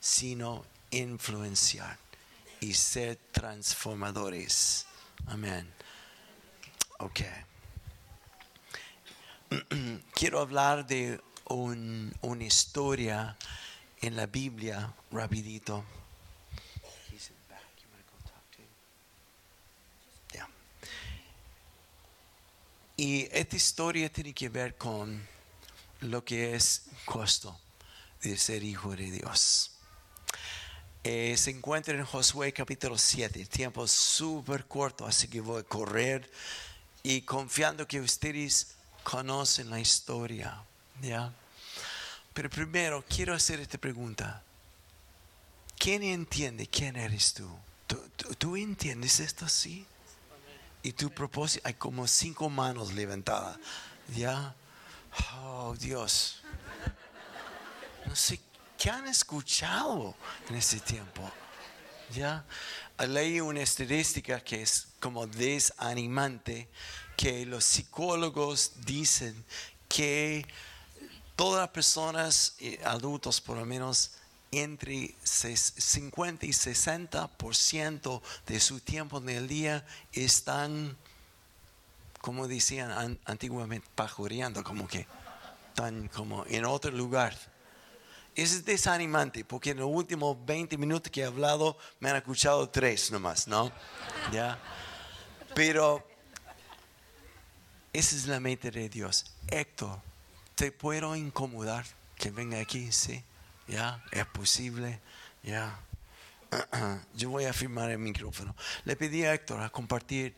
sino 0.00 0.64
influenciar 0.90 1.98
y 2.60 2.74
ser 2.74 3.16
transformadores. 3.30 4.86
Amén. 5.26 5.70
Ok. 6.98 7.20
Quiero 10.14 10.40
hablar 10.40 10.86
de 10.86 11.20
una 11.48 12.44
historia 12.44 13.36
en 14.00 14.16
la 14.16 14.26
Biblia, 14.26 14.92
rapidito. 15.10 15.84
Y 23.00 23.28
esta 23.30 23.54
historia 23.54 24.12
tiene 24.12 24.34
que 24.34 24.48
ver 24.48 24.76
con 24.76 25.24
lo 26.00 26.24
que 26.24 26.56
es 26.56 26.82
costo 27.04 27.56
de 28.20 28.36
ser 28.36 28.64
hijo 28.64 28.96
de 28.96 29.08
Dios. 29.12 29.70
Eh, 31.04 31.36
se 31.36 31.52
encuentra 31.52 31.94
en 31.94 32.04
Josué 32.04 32.52
capítulo 32.52 32.98
7, 32.98 33.46
tiempo 33.46 33.86
súper 33.86 34.66
corto, 34.66 35.06
así 35.06 35.28
que 35.28 35.40
voy 35.40 35.60
a 35.60 35.62
correr 35.62 36.28
y 37.04 37.20
confiando 37.22 37.86
que 37.86 38.00
ustedes 38.00 38.74
conocen 39.04 39.70
la 39.70 39.78
historia. 39.78 40.60
¿ya? 41.00 41.32
Pero 42.34 42.50
primero 42.50 43.04
quiero 43.08 43.32
hacer 43.32 43.60
esta 43.60 43.78
pregunta. 43.78 44.42
¿Quién 45.78 46.02
entiende 46.02 46.66
quién 46.66 46.96
eres 46.96 47.32
tú? 47.32 47.48
¿Tú, 47.86 48.02
tú 48.36 48.56
entiendes 48.56 49.20
esto 49.20 49.44
así? 49.44 49.86
Y 50.82 50.92
tu 50.92 51.10
propósito, 51.10 51.66
hay 51.66 51.74
como 51.74 52.06
cinco 52.06 52.48
manos 52.48 52.92
levantadas. 52.92 53.58
¿Ya? 54.14 54.54
Oh, 55.34 55.74
Dios. 55.78 56.42
No 58.06 58.14
sé 58.14 58.40
qué 58.78 58.90
han 58.90 59.06
escuchado 59.06 60.14
en 60.48 60.54
este 60.54 60.80
tiempo. 60.80 61.30
¿Ya? 62.14 62.44
Leí 63.06 63.40
una 63.40 63.60
estadística 63.60 64.40
que 64.40 64.62
es 64.62 64.88
como 65.00 65.26
desanimante, 65.26 66.68
que 67.16 67.44
los 67.44 67.64
psicólogos 67.64 68.72
dicen 68.84 69.44
que 69.88 70.46
todas 71.36 71.60
las 71.60 71.70
personas, 71.70 72.54
eh, 72.60 72.80
adultos 72.84 73.40
por 73.40 73.58
lo 73.58 73.66
menos, 73.66 74.12
entre 74.50 75.14
50 75.22 76.46
y 76.46 76.50
60% 76.50 78.22
de 78.46 78.60
su 78.60 78.80
tiempo 78.80 79.18
en 79.18 79.28
el 79.28 79.48
día 79.48 79.86
están, 80.12 80.96
como 82.20 82.48
decían 82.48 83.18
antiguamente, 83.24 83.86
pajoreando, 83.94 84.64
como 84.64 84.88
que 84.88 85.06
están 85.68 86.08
como 86.08 86.44
en 86.46 86.64
otro 86.64 86.90
lugar. 86.90 87.36
Es 88.34 88.64
desanimante 88.64 89.44
porque 89.44 89.70
en 89.70 89.78
los 89.78 89.88
últimos 89.90 90.36
20 90.46 90.78
minutos 90.78 91.10
que 91.10 91.22
he 91.22 91.24
hablado 91.24 91.76
me 91.98 92.10
han 92.10 92.16
escuchado 92.16 92.68
tres 92.68 93.10
nomás, 93.10 93.48
¿no? 93.48 93.72
¿Ya? 94.32 94.58
Pero 95.54 96.06
esa 97.92 98.14
es 98.14 98.26
la 98.26 98.38
mente 98.38 98.70
de 98.70 98.88
Dios. 98.88 99.24
Héctor, 99.48 100.00
¿te 100.54 100.70
puedo 100.70 101.16
incomodar 101.16 101.84
que 102.16 102.30
venga 102.30 102.60
aquí? 102.60 102.92
Sí. 102.92 103.24
¿Ya? 103.68 104.02
¿Es 104.10 104.26
posible? 104.26 105.00
¿Ya? 105.42 105.78
Yo 107.14 107.30
voy 107.30 107.44
a 107.44 107.52
firmar 107.52 107.90
el 107.90 107.98
micrófono. 107.98 108.56
Le 108.84 108.96
pedí 108.96 109.24
a 109.24 109.34
Héctor 109.34 109.60
a 109.60 109.68
compartir 109.68 110.34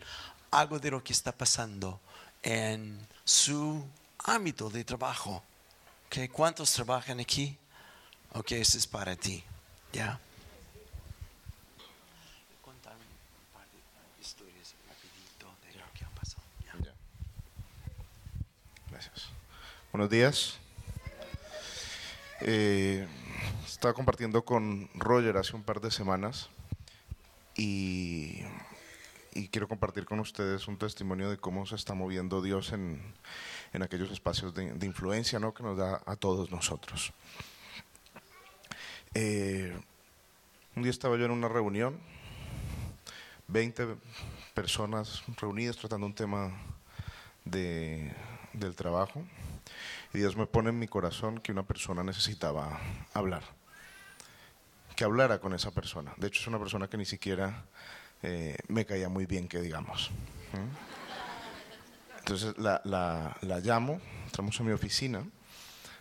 algo 0.50 0.78
de 0.78 0.90
lo 0.90 1.02
que 1.02 1.12
está 1.12 1.30
pasando 1.32 2.00
en 2.42 3.06
su 3.24 3.86
ámbito 4.18 4.68
de 4.68 4.84
trabajo. 4.84 5.42
¿Okay? 6.06 6.28
¿Cuántos 6.28 6.72
trabajan 6.72 7.20
aquí? 7.20 7.56
Ok, 8.32 8.52
eso 8.52 8.78
es 8.78 8.86
para 8.86 9.14
ti. 9.14 9.44
¿Ya? 9.92 10.18
Contar 12.62 12.94
un 12.94 13.54
par 13.54 13.66
de 13.66 14.20
historias 14.20 14.74
rapidito 14.88 15.54
de 15.62 15.78
lo 15.78 15.92
que 15.94 16.04
pasado. 16.18 16.42
Gracias. 18.90 19.28
Buenos 19.92 20.10
días. 20.10 20.58
Eh, 22.40 23.06
estaba 23.72 23.94
compartiendo 23.94 24.44
con 24.44 24.90
Roger 24.94 25.36
hace 25.36 25.54
un 25.54 25.62
par 25.62 25.80
de 25.80 25.92
semanas 25.92 26.50
y, 27.56 28.42
quiero 29.52 29.68
compartir 29.68 30.04
con 30.04 30.18
ustedes 30.20 30.68
un 30.68 30.76
testimonio 30.76 31.30
de 31.30 31.38
cómo 31.38 31.66
se 31.66 31.76
está 31.76 31.94
moviendo 31.94 32.42
Dios 32.42 32.72
en, 32.72 33.00
aquellos 33.80 34.10
espacios 34.10 34.54
de, 34.54 34.86
influencia 34.86 35.38
¿no? 35.38 35.54
que 35.54 35.62
nos 35.62 35.78
da 35.78 36.02
a 36.04 36.16
todos 36.16 36.50
nosotros. 36.50 37.12
Eh, 39.14 39.76
un 40.74 40.82
día 40.82 40.90
estaba 40.90 41.16
yo 41.16 41.24
en 41.24 41.30
una 41.30 41.48
reunión, 41.48 41.98
20 43.48 43.96
personas 44.52 45.22
reunidas 45.40 45.76
tratando 45.76 46.06
un 46.06 46.14
tema 46.14 46.52
de, 47.44 48.12
del 48.52 48.74
trabajo, 48.74 49.24
y 50.12 50.18
Dios 50.18 50.36
me 50.36 50.46
pone 50.46 50.70
en 50.70 50.78
mi 50.78 50.88
corazón 50.88 51.38
que 51.38 51.52
una 51.52 51.62
persona 51.62 52.02
necesitaba 52.02 52.80
hablar 53.14 53.59
que 55.00 55.04
hablara 55.04 55.40
con 55.40 55.54
esa 55.54 55.70
persona. 55.70 56.12
De 56.18 56.26
hecho, 56.26 56.42
es 56.42 56.46
una 56.46 56.58
persona 56.58 56.86
que 56.86 56.98
ni 56.98 57.06
siquiera 57.06 57.64
eh, 58.22 58.58
me 58.68 58.84
caía 58.84 59.08
muy 59.08 59.24
bien, 59.24 59.48
que 59.48 59.58
digamos. 59.62 60.10
Entonces 62.18 62.58
la, 62.58 62.82
la, 62.84 63.60
llamo, 63.60 63.98
entramos 64.26 64.60
a 64.60 64.62
mi 64.62 64.72
oficina. 64.72 65.24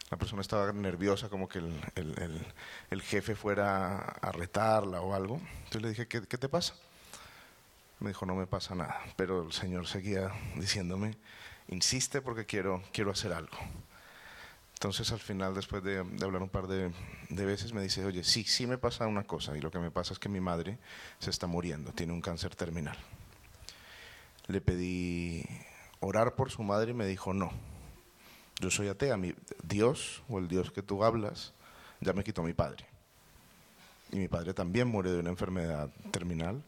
La 0.10 0.18
persona 0.18 0.42
estaba 0.42 0.74
nerviosa, 0.74 1.30
como 1.30 1.48
que 1.48 1.60
el, 1.60 1.82
el, 1.96 2.46
el, 2.90 3.02
jefe 3.02 3.36
fuera 3.36 4.00
a 4.00 4.34
retarla 4.34 5.00
o 5.00 5.14
algo. 5.14 5.40
Entonces 5.60 5.82
le 5.82 5.90
dije, 5.92 6.10
¿qué, 6.10 6.28
¿qué 6.28 6.38
te 6.38 6.50
pasa? 6.50 6.74
Me 8.02 8.10
dijo, 8.10 8.26
no 8.26 8.36
me 8.36 8.48
pasa 8.48 8.76
nada. 8.76 9.00
Pero 9.16 9.44
el 9.44 9.54
Señor 9.54 9.88
seguía 9.88 10.30
diciéndome, 10.58 11.16
insiste 11.70 12.22
porque 12.22 12.46
quiero, 12.46 12.84
quiero 12.92 13.12
hacer 13.12 13.32
algo. 13.32 13.58
Entonces 14.80 15.12
al 15.12 15.20
final, 15.20 15.54
después 15.54 15.84
de, 15.84 15.98
hablar 15.98 16.42
un 16.42 16.48
par 16.48 16.68
de, 16.68 16.94
veces, 17.30 17.74
me 17.74 17.82
dice, 17.82 18.06
oye, 18.06 18.24
sí, 18.24 18.46
sí 18.46 18.66
me 18.66 18.78
pasa 18.78 19.08
una 19.08 19.26
cosa, 19.26 19.58
y 19.58 19.60
lo 19.60 19.72
que 19.72 19.80
me 19.80 19.92
pasa 19.92 20.14
es 20.14 20.20
que 20.20 20.30
mi 20.30 20.40
madre 20.40 20.78
se 21.20 21.32
está 21.32 21.48
muriendo, 21.48 21.92
tiene 21.92 22.14
un 22.14 22.22
cáncer 22.22 22.56
terminal. 22.56 22.98
Le 24.48 24.62
pedí 24.62 25.44
orar 26.00 26.36
por 26.36 26.50
su 26.50 26.64
madre 26.64 26.92
y 26.92 26.94
me 26.94 27.06
dijo, 27.06 27.34
no, 27.34 27.52
yo 28.62 28.72
soy 28.72 28.88
atea, 28.88 29.18
mi 29.18 29.36
Dios 29.64 30.24
o 30.30 30.40
el 30.40 30.48
Dios 30.48 30.72
que 30.72 30.82
tú 30.82 31.04
hablas 31.04 31.52
ya 32.00 32.14
me 32.14 32.24
quitó 32.24 32.42
mi 32.42 32.54
padre. 32.54 32.86
Y 34.14 34.16
mi 34.16 34.30
padre 34.30 34.54
también 34.54 34.88
muere 34.88 35.12
de 35.12 35.20
una 35.20 35.30
enfermedad 35.30 35.90
terminal. 36.12 36.64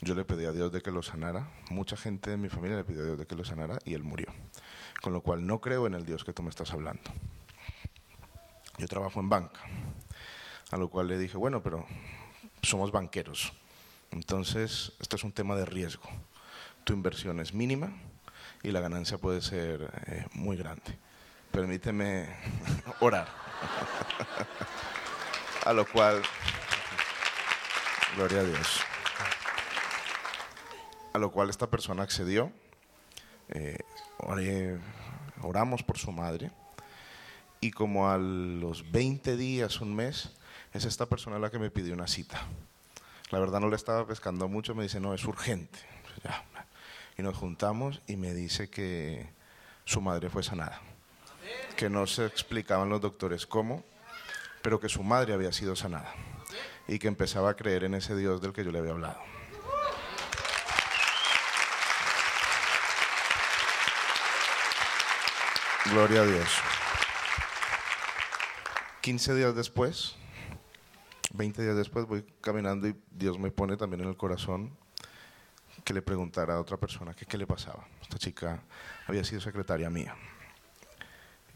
Yo 0.00 0.16
le 0.16 0.24
pedí 0.24 0.46
a 0.46 0.52
Dios 0.52 0.72
de 0.72 0.82
que 0.82 0.90
lo 0.90 1.04
sanara. 1.04 1.48
Mucha 1.70 1.96
gente 1.96 2.30
de 2.30 2.36
mi 2.36 2.48
familia 2.48 2.76
le 2.76 2.82
pidió 2.82 3.02
a 3.02 3.06
Dios 3.06 3.18
de 3.20 3.26
que 3.26 3.36
lo 3.36 3.44
sanara 3.44 3.78
y 3.84 3.94
él 3.94 4.02
murió. 4.02 4.26
Con 5.00 5.12
lo 5.12 5.20
cual 5.20 5.46
no 5.46 5.60
creo 5.60 5.86
en 5.86 5.94
el 5.94 6.04
Dios 6.04 6.24
que 6.24 6.32
tú 6.32 6.42
me 6.42 6.50
estás 6.50 6.72
hablando. 6.72 7.02
Yo 8.82 8.88
trabajo 8.88 9.20
en 9.20 9.28
banca. 9.28 9.60
A 10.72 10.76
lo 10.76 10.90
cual 10.90 11.06
le 11.06 11.16
dije, 11.16 11.36
bueno, 11.36 11.62
pero 11.62 11.86
somos 12.62 12.90
banqueros. 12.90 13.52
Entonces, 14.10 14.90
esto 14.98 15.14
es 15.14 15.22
un 15.22 15.30
tema 15.30 15.54
de 15.54 15.64
riesgo. 15.64 16.02
Tu 16.82 16.92
inversión 16.92 17.38
es 17.38 17.54
mínima 17.54 17.92
y 18.60 18.72
la 18.72 18.80
ganancia 18.80 19.18
puede 19.18 19.40
ser 19.40 19.88
eh, 20.06 20.26
muy 20.32 20.56
grande. 20.56 20.98
Permíteme 21.52 22.26
orar. 22.98 23.28
a 25.64 25.72
lo 25.72 25.86
cual, 25.86 26.20
gloria 28.16 28.40
a 28.40 28.42
Dios. 28.42 28.80
A 31.12 31.18
lo 31.20 31.30
cual 31.30 31.50
esta 31.50 31.70
persona 31.70 32.02
accedió. 32.02 32.50
Eh, 33.50 33.78
oramos 35.40 35.84
por 35.84 35.98
su 35.98 36.10
madre 36.10 36.50
y 37.62 37.70
como 37.70 38.10
a 38.10 38.18
los 38.18 38.90
20 38.90 39.36
días, 39.36 39.80
un 39.80 39.94
mes, 39.94 40.30
es 40.74 40.84
esta 40.84 41.06
persona 41.06 41.38
la 41.38 41.48
que 41.48 41.60
me 41.60 41.70
pidió 41.70 41.94
una 41.94 42.08
cita. 42.08 42.42
La 43.30 43.38
verdad 43.38 43.60
no 43.60 43.70
le 43.70 43.76
estaba 43.76 44.04
pescando 44.04 44.48
mucho, 44.48 44.74
me 44.74 44.82
dice, 44.82 44.98
no, 44.98 45.14
es 45.14 45.24
urgente. 45.24 45.78
Y 47.16 47.22
nos 47.22 47.36
juntamos 47.36 48.02
y 48.08 48.16
me 48.16 48.34
dice 48.34 48.68
que 48.68 49.30
su 49.84 50.00
madre 50.00 50.28
fue 50.28 50.42
sanada. 50.42 50.80
Que 51.76 51.88
no 51.88 52.08
se 52.08 52.26
explicaban 52.26 52.88
los 52.88 53.00
doctores 53.00 53.46
cómo, 53.46 53.84
pero 54.60 54.80
que 54.80 54.88
su 54.88 55.04
madre 55.04 55.32
había 55.32 55.52
sido 55.52 55.76
sanada. 55.76 56.12
y 56.88 56.98
que 56.98 57.06
empezaba 57.06 57.50
a 57.50 57.54
creer 57.54 57.84
en 57.84 57.94
ese 57.94 58.16
Dios 58.16 58.42
del 58.42 58.52
que 58.52 58.64
yo 58.64 58.72
le 58.72 58.80
había 58.80 58.90
hablado. 58.90 59.20
Gloria 65.92 66.22
a 66.22 66.26
Dios. 66.26 66.48
15 69.02 69.34
días 69.34 69.56
después, 69.56 70.14
20 71.34 71.60
días 71.60 71.76
después 71.76 72.06
voy 72.06 72.24
caminando 72.40 72.86
y 72.86 72.94
Dios 73.10 73.36
me 73.36 73.50
pone 73.50 73.76
también 73.76 74.02
en 74.02 74.08
el 74.08 74.16
corazón 74.16 74.70
que 75.84 75.92
le 75.92 76.02
preguntara 76.02 76.54
a 76.54 76.60
otra 76.60 76.76
persona 76.76 77.12
qué 77.12 77.36
le 77.36 77.44
pasaba. 77.44 77.84
Esta 78.00 78.16
chica 78.16 78.62
había 79.08 79.24
sido 79.24 79.40
secretaria 79.40 79.90
mía. 79.90 80.14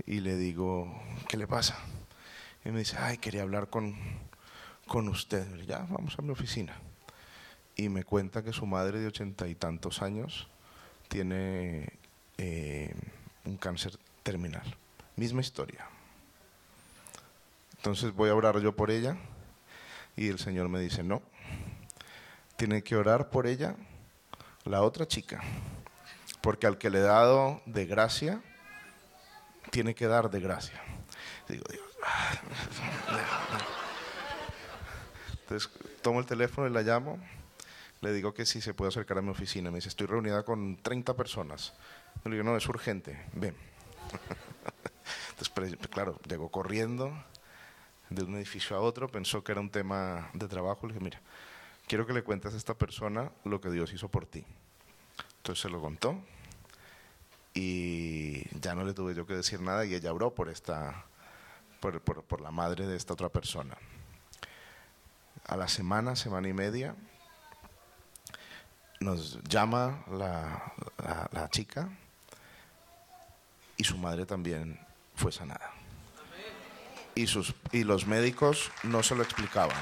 Y 0.07 0.19
le 0.21 0.37
digo, 0.37 0.93
¿qué 1.29 1.37
le 1.37 1.47
pasa? 1.47 1.79
Y 2.65 2.71
me 2.71 2.81
dice, 2.81 2.97
ay, 2.99 3.19
quería 3.19 3.43
hablar 3.43 3.71
con, 3.71 3.95
con 4.89 5.09
usted. 5.09 5.47
ya, 5.67 5.87
vamos 5.89 6.19
a 6.19 6.23
mi 6.23 6.31
oficina. 6.31 6.77
Y 7.77 7.89
me 7.89 8.03
cuenta 8.03 8.43
que 8.43 8.53
su 8.53 8.67
madre 8.67 8.99
de 8.99 9.07
ochenta 9.07 9.47
y 9.47 9.55
tantos 9.55 10.03
años 10.03 10.49
tiene 11.07 11.93
eh, 12.39 12.93
un 13.45 13.57
cáncer 13.57 13.97
terminal. 14.25 14.77
Misma 15.15 15.43
historia. 15.43 15.89
Entonces 17.79 18.13
voy 18.15 18.31
a 18.31 18.35
orar 18.35 18.59
yo 18.61 18.75
por 18.75 18.91
ella 18.91 19.17
y 20.17 20.29
el 20.29 20.39
Señor 20.39 20.69
me 20.69 20.81
dice, 20.81 21.03
no, 21.03 21.23
tiene 22.57 22.83
que 22.83 22.97
orar 22.97 23.29
por 23.29 23.47
ella 23.47 23.77
la 24.65 24.83
otra 24.83 25.07
chica, 25.07 25.43
porque 26.41 26.67
al 26.67 26.79
que 26.79 26.91
le 26.91 26.99
he 26.99 27.03
dado 27.03 27.63
de 27.67 27.87
gracia, 27.87 28.41
tiene 29.71 29.95
que 29.95 30.07
dar 30.07 30.31
de 30.31 30.41
gracia. 30.41 30.81
Digo, 31.49 31.65
Dios. 31.71 31.85
Entonces 35.43 35.71
tomo 36.03 36.19
el 36.21 36.27
teléfono 36.27 36.67
y 36.67 36.71
la 36.71 36.83
llamo, 36.83 37.19
le 38.01 38.13
digo 38.13 38.35
que 38.35 38.47
sí 38.47 38.61
se 38.61 38.75
puede 38.75 38.89
acercar 38.89 39.19
a 39.19 39.23
mi 39.23 39.31
oficina. 39.31 39.71
Me 39.71 39.77
dice, 39.77 39.89
estoy 39.89 40.07
reunida 40.07 40.43
con 40.45 40.77
30 40.77 41.15
personas. 41.15 41.75
Le 42.25 42.33
digo, 42.33 42.43
no, 42.43 42.57
es 42.57 42.67
urgente, 42.69 43.27
ven. 43.33 43.55
Entonces, 45.39 45.79
claro, 45.91 46.19
llegó 46.27 46.49
corriendo 46.51 47.13
de 48.11 48.23
un 48.23 48.37
edificio 48.37 48.77
a 48.77 48.81
otro, 48.81 49.09
pensó 49.09 49.43
que 49.43 49.53
era 49.53 49.61
un 49.61 49.71
tema 49.71 50.31
de 50.35 50.49
trabajo. 50.49 50.87
Le 50.87 50.95
dije, 50.95 51.05
mira, 51.05 51.21
quiero 51.87 52.07
que 52.07 52.13
le 52.13 52.23
cuentes 52.23 52.55
a 52.55 52.57
esta 52.57 52.75
persona 52.75 53.31
lo 53.45 53.61
que 53.61 53.71
Dios 53.71 53.93
hizo 53.93 54.09
por 54.09 54.27
ti. 54.27 54.45
Entonces 55.39 55.63
se 55.63 55.69
lo 55.69 55.81
contó 55.81 56.21
y 57.55 58.45
ya 58.59 58.75
no 58.75 58.85
le 58.85 58.93
tuve 58.95 59.15
yo 59.15 59.27
que 59.27 59.35
decir 59.35 59.61
nada 59.61 59.85
y 59.85 59.95
ella 59.95 60.13
oró 60.13 60.35
por, 60.35 60.49
esta, 60.49 61.05
por, 61.81 62.01
por, 62.01 62.41
la 62.41 62.51
madre 62.51 62.87
de 62.87 62.97
esta 62.97 63.15
otra 63.15 63.29
persona. 63.29 63.77
A 65.47 65.57
la 65.57 65.69
semana, 65.69 66.17
semana 66.17 66.49
y 66.49 66.53
media, 66.53 66.95
nos 69.01 69.43
llama 69.45 70.05
la, 70.11 70.73
la 71.33 71.49
chica 71.51 71.89
y 73.77 73.85
su 73.85 73.97
madre 73.99 74.27
también 74.27 74.81
fue 75.15 75.31
sanada 75.31 75.76
y, 77.17 77.27
sus, 77.27 77.55
y 77.73 77.83
los 77.83 78.07
médicos 78.07 78.71
no 78.85 79.03
se 79.03 79.17
lo 79.17 79.23
explicaban. 79.23 79.77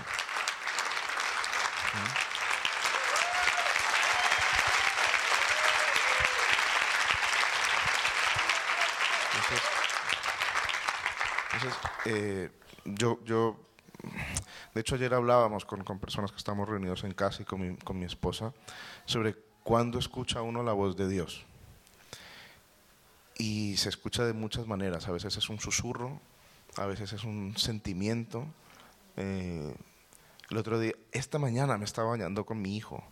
Entonces, 11.52 11.78
eh, 12.06 12.50
yo, 12.84 13.18
yo, 13.24 13.56
de 14.74 14.80
hecho 14.80 14.94
ayer 14.94 15.12
hablábamos 15.12 15.64
con, 15.64 15.82
con, 15.82 15.98
personas 15.98 16.30
que 16.30 16.38
estamos 16.38 16.68
reunidos 16.68 17.02
en 17.04 17.12
casa 17.14 17.42
y 17.42 17.44
con 17.44 17.60
mi, 17.60 17.76
con 17.78 17.98
mi 17.98 18.04
esposa 18.04 18.52
sobre 19.06 19.34
cuándo 19.64 19.98
escucha 19.98 20.40
uno 20.42 20.62
la 20.62 20.72
voz 20.72 20.96
de 20.96 21.08
Dios. 21.08 21.44
Y 23.36 23.76
se 23.76 23.88
escucha 23.88 24.24
de 24.24 24.32
muchas 24.32 24.68
maneras, 24.68 25.08
a 25.08 25.12
veces 25.12 25.36
es 25.36 25.48
un 25.48 25.58
susurro, 25.58 26.20
a 26.76 26.86
veces 26.86 27.12
es 27.12 27.24
un 27.24 27.56
sentimiento. 27.56 28.46
Eh, 29.16 29.74
el 30.50 30.56
otro 30.56 30.78
día, 30.78 30.92
esta 31.12 31.38
mañana 31.38 31.78
me 31.78 31.84
estaba 31.84 32.10
bañando 32.10 32.44
con 32.44 32.60
mi 32.60 32.76
hijo 32.76 33.02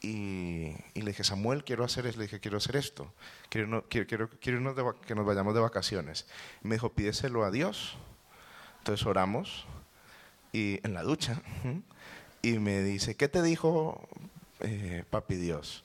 y, 0.00 0.74
le 0.94 1.06
dije, 1.06 1.24
Samuel, 1.24 1.64
quiero 1.64 1.84
hacer 1.84 2.06
esto, 2.06 2.18
le 2.18 2.26
dije, 2.26 2.40
quiero 2.40 2.58
hacer 2.58 2.76
esto, 2.76 3.12
quiero, 3.48 3.84
quiero, 3.88 4.28
quiero, 4.40 5.00
que 5.00 5.14
nos 5.14 5.26
vayamos 5.26 5.54
de 5.54 5.60
vacaciones. 5.60 6.26
me 6.62 6.76
dijo, 6.76 6.92
pídeselo 6.92 7.44
a 7.44 7.50
Dios. 7.50 7.96
Entonces 8.78 9.06
oramos 9.06 9.66
y 10.52 10.80
en 10.84 10.94
la 10.94 11.02
ducha 11.02 11.42
y 12.42 12.58
me 12.58 12.82
dice, 12.82 13.16
¿qué 13.16 13.28
te 13.28 13.42
dijo 13.42 14.08
eh, 14.60 15.04
papi 15.10 15.34
Dios? 15.34 15.84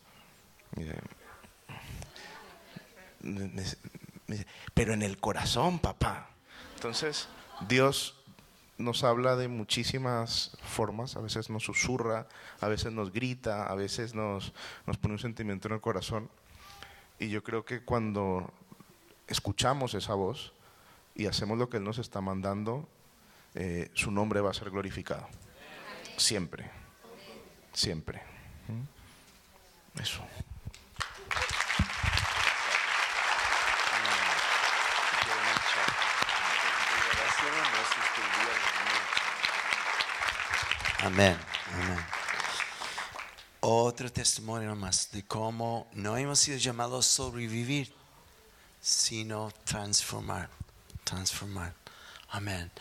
pero 4.74 4.94
en 4.94 5.02
el 5.02 5.18
corazón, 5.18 5.80
papá. 5.80 6.33
Entonces, 6.84 7.30
Dios 7.70 8.14
nos 8.78 9.06
habla 9.06 9.38
de 9.38 9.48
muchísimas 9.48 10.58
formas, 10.64 11.16
a 11.16 11.22
veces 11.22 11.50
nos 11.50 11.64
susurra, 11.64 12.28
a 12.60 12.68
veces 12.68 12.92
nos 12.92 13.14
grita, 13.14 13.68
a 13.68 13.76
veces 13.76 14.14
nos, 14.14 14.52
nos 14.86 14.98
pone 14.98 15.14
un 15.14 15.20
sentimiento 15.20 15.70
en 15.70 15.76
el 15.76 15.80
corazón. 15.80 16.30
Y 17.20 17.30
yo 17.30 17.42
creo 17.42 17.64
que 17.64 17.86
cuando 17.86 18.52
escuchamos 19.28 19.94
esa 19.94 20.14
voz 20.14 20.52
y 21.16 21.28
hacemos 21.28 21.58
lo 21.58 21.70
que 21.70 21.78
Él 21.78 21.86
nos 21.86 22.00
está 22.00 22.20
mandando, 22.20 22.86
eh, 23.56 23.90
su 23.94 24.12
nombre 24.12 24.42
va 24.42 24.50
a 24.52 24.54
ser 24.54 24.70
glorificado. 24.70 25.26
Siempre, 26.18 26.70
siempre. 27.72 28.22
¿Mm? 28.68 30.02
Eso. 30.02 30.22
Amén. 41.04 41.38
Otro 43.60 44.10
testimonio 44.10 44.74
más 44.74 45.12
de 45.12 45.22
cómo 45.26 45.86
no 45.92 46.16
hemos 46.16 46.40
sido 46.40 46.58
llamados 46.58 47.06
a 47.06 47.12
sobrevivir, 47.12 47.94
sino 48.80 49.52
transformar. 49.66 50.50
Transformar. 51.04 51.74
Amén. 52.30 52.72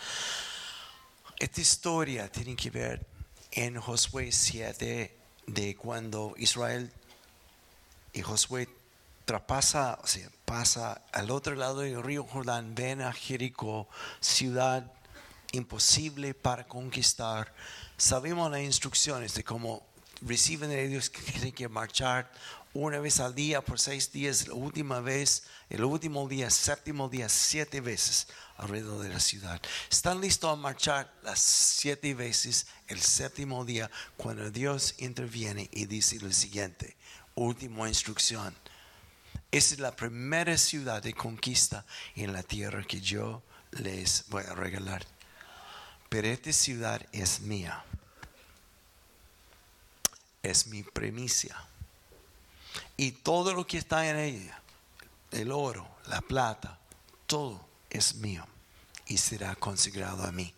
Esta 1.36 1.60
historia 1.60 2.30
tiene 2.30 2.54
que 2.54 2.70
ver 2.70 3.04
en 3.50 3.80
Josué 3.80 4.30
7 4.30 5.18
de 5.48 5.74
cuando 5.74 6.34
Israel 6.36 6.92
y 8.12 8.22
Josué 8.22 8.68
traspasa, 9.24 9.98
o 10.00 10.06
sea, 10.06 10.30
pasa 10.44 11.02
al 11.10 11.28
otro 11.32 11.56
lado 11.56 11.80
del 11.80 12.00
río 12.00 12.22
Jordán, 12.22 12.76
ven 12.76 13.02
a 13.02 13.12
Jericó, 13.12 13.88
ciudad 14.20 14.92
imposible 15.50 16.34
para 16.34 16.68
conquistar 16.68 17.52
sabemos 18.02 18.50
las 18.50 18.62
instrucciones 18.62 19.32
de 19.34 19.44
cómo 19.44 19.86
reciben 20.22 20.70
de 20.70 20.88
Dios 20.88 21.08
que 21.08 21.22
tienen 21.22 21.52
que 21.52 21.68
marchar 21.68 22.32
una 22.74 22.98
vez 22.98 23.20
al 23.20 23.32
día 23.32 23.64
por 23.64 23.78
seis 23.78 24.10
días, 24.10 24.48
la 24.48 24.54
última 24.54 24.98
vez, 24.98 25.44
el 25.70 25.84
último 25.84 26.26
día, 26.26 26.50
séptimo 26.50 27.08
día, 27.08 27.28
siete 27.28 27.80
veces 27.80 28.26
alrededor 28.56 29.04
de 29.04 29.10
la 29.10 29.20
ciudad. 29.20 29.62
Están 29.88 30.20
listos 30.20 30.52
a 30.52 30.56
marchar 30.56 31.14
las 31.22 31.38
siete 31.38 32.12
veces 32.14 32.66
el 32.88 33.00
séptimo 33.00 33.64
día 33.64 33.88
cuando 34.16 34.50
Dios 34.50 34.96
interviene 34.98 35.70
y 35.70 35.86
dice 35.86 36.18
lo 36.18 36.32
siguiente, 36.32 36.96
última 37.36 37.86
instrucción. 37.86 38.52
Esa 39.52 39.74
es 39.74 39.80
la 39.80 39.94
primera 39.94 40.58
ciudad 40.58 41.04
de 41.04 41.14
conquista 41.14 41.86
en 42.16 42.32
la 42.32 42.42
tierra 42.42 42.82
que 42.82 43.00
yo 43.00 43.44
les 43.70 44.24
voy 44.28 44.42
a 44.42 44.54
regalar 44.54 45.06
pero 46.12 46.28
esta 46.28 46.52
ciudad 46.52 47.00
es 47.10 47.40
mía. 47.40 47.82
Es 50.42 50.66
mi 50.66 50.82
premicia. 50.82 51.56
Y 52.96 53.12
todo 53.12 53.54
lo 53.54 53.66
que 53.66 53.78
está 53.78 54.08
en 54.08 54.16
ella, 54.18 54.60
el 55.30 55.52
oro, 55.52 55.88
la 56.06 56.20
plata, 56.20 56.78
todo 57.26 57.64
es 57.90 58.14
mío 58.16 58.46
y 59.06 59.18
será 59.18 59.54
consagrado 59.56 60.24
a 60.24 60.32
mí. 60.32 60.52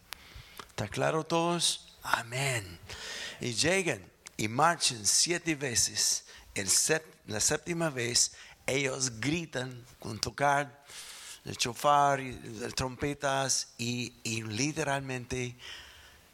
¿Está 0.71 0.89
claro 0.89 1.25
todos? 1.25 1.95
Amén. 2.03 2.79
Y 3.41 3.55
llegan 3.55 4.05
y 4.37 4.49
marchan 4.49 5.05
siete 5.05 5.55
veces. 5.55 6.25
El 6.55 6.69
la 7.27 7.41
séptima 7.41 7.91
vez 7.91 8.33
ellos 8.67 9.21
gritan 9.21 9.85
con 9.99 10.19
tocar 10.19 10.85
el 11.45 11.57
chofar, 11.57 12.21
el 12.21 12.75
trompetas 12.75 13.69
y, 13.77 14.13
literalmente 14.25 15.57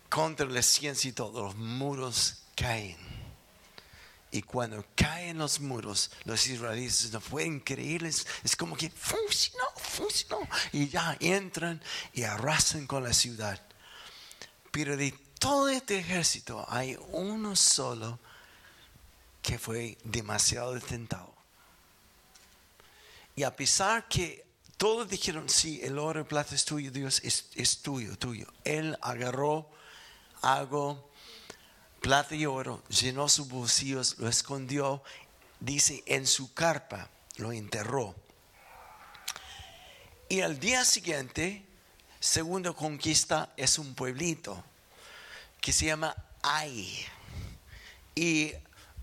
contra 0.08 0.46
la 0.46 0.62
ciencia 0.62 1.08
y 1.08 1.12
todos 1.12 1.42
los 1.42 1.56
muros 1.56 2.42
caen. 2.54 3.09
Y 4.30 4.42
cuando 4.42 4.84
caen 4.94 5.38
los 5.38 5.60
muros, 5.60 6.10
los 6.24 6.46
israelitas 6.46 7.10
no 7.12 7.20
pueden 7.20 7.58
creerles. 7.60 8.26
Es 8.44 8.54
como 8.54 8.76
que 8.76 8.90
funcionó, 8.90 9.64
funcionó. 9.76 10.48
Y 10.72 10.88
ya 10.88 11.16
entran 11.18 11.82
y 12.12 12.22
arrasan 12.22 12.86
con 12.86 13.02
la 13.02 13.12
ciudad. 13.12 13.60
Pero 14.70 14.96
de 14.96 15.12
todo 15.38 15.68
este 15.68 15.98
ejército 15.98 16.64
hay 16.68 16.96
uno 17.10 17.56
solo 17.56 18.20
que 19.42 19.58
fue 19.58 19.98
demasiado 20.04 20.78
tentado. 20.80 21.34
Y 23.34 23.42
a 23.42 23.56
pesar 23.56 24.06
que 24.06 24.44
todos 24.76 25.08
dijeron, 25.08 25.48
sí, 25.48 25.80
el 25.82 25.98
oro 25.98 26.20
y 26.20 26.24
plata 26.24 26.54
es 26.54 26.64
tuyo, 26.64 26.90
Dios 26.90 27.20
es, 27.24 27.46
es 27.54 27.82
tuyo, 27.82 28.16
tuyo. 28.16 28.46
Él 28.64 28.96
agarró 29.00 29.68
algo, 30.42 31.09
plata 32.00 32.34
y 32.34 32.46
oro, 32.46 32.82
llenó 32.88 33.28
sus 33.28 33.48
bolsillos, 33.48 34.18
lo 34.18 34.28
escondió, 34.28 35.02
dice, 35.60 36.02
en 36.06 36.26
su 36.26 36.52
carpa, 36.54 37.08
lo 37.36 37.52
enterró. 37.52 38.14
Y 40.28 40.40
al 40.40 40.58
día 40.58 40.84
siguiente, 40.84 41.64
segunda 42.20 42.72
conquista 42.72 43.52
es 43.56 43.78
un 43.78 43.94
pueblito 43.94 44.62
que 45.60 45.72
se 45.72 45.86
llama 45.86 46.14
Ai. 46.42 47.04
Y 48.14 48.52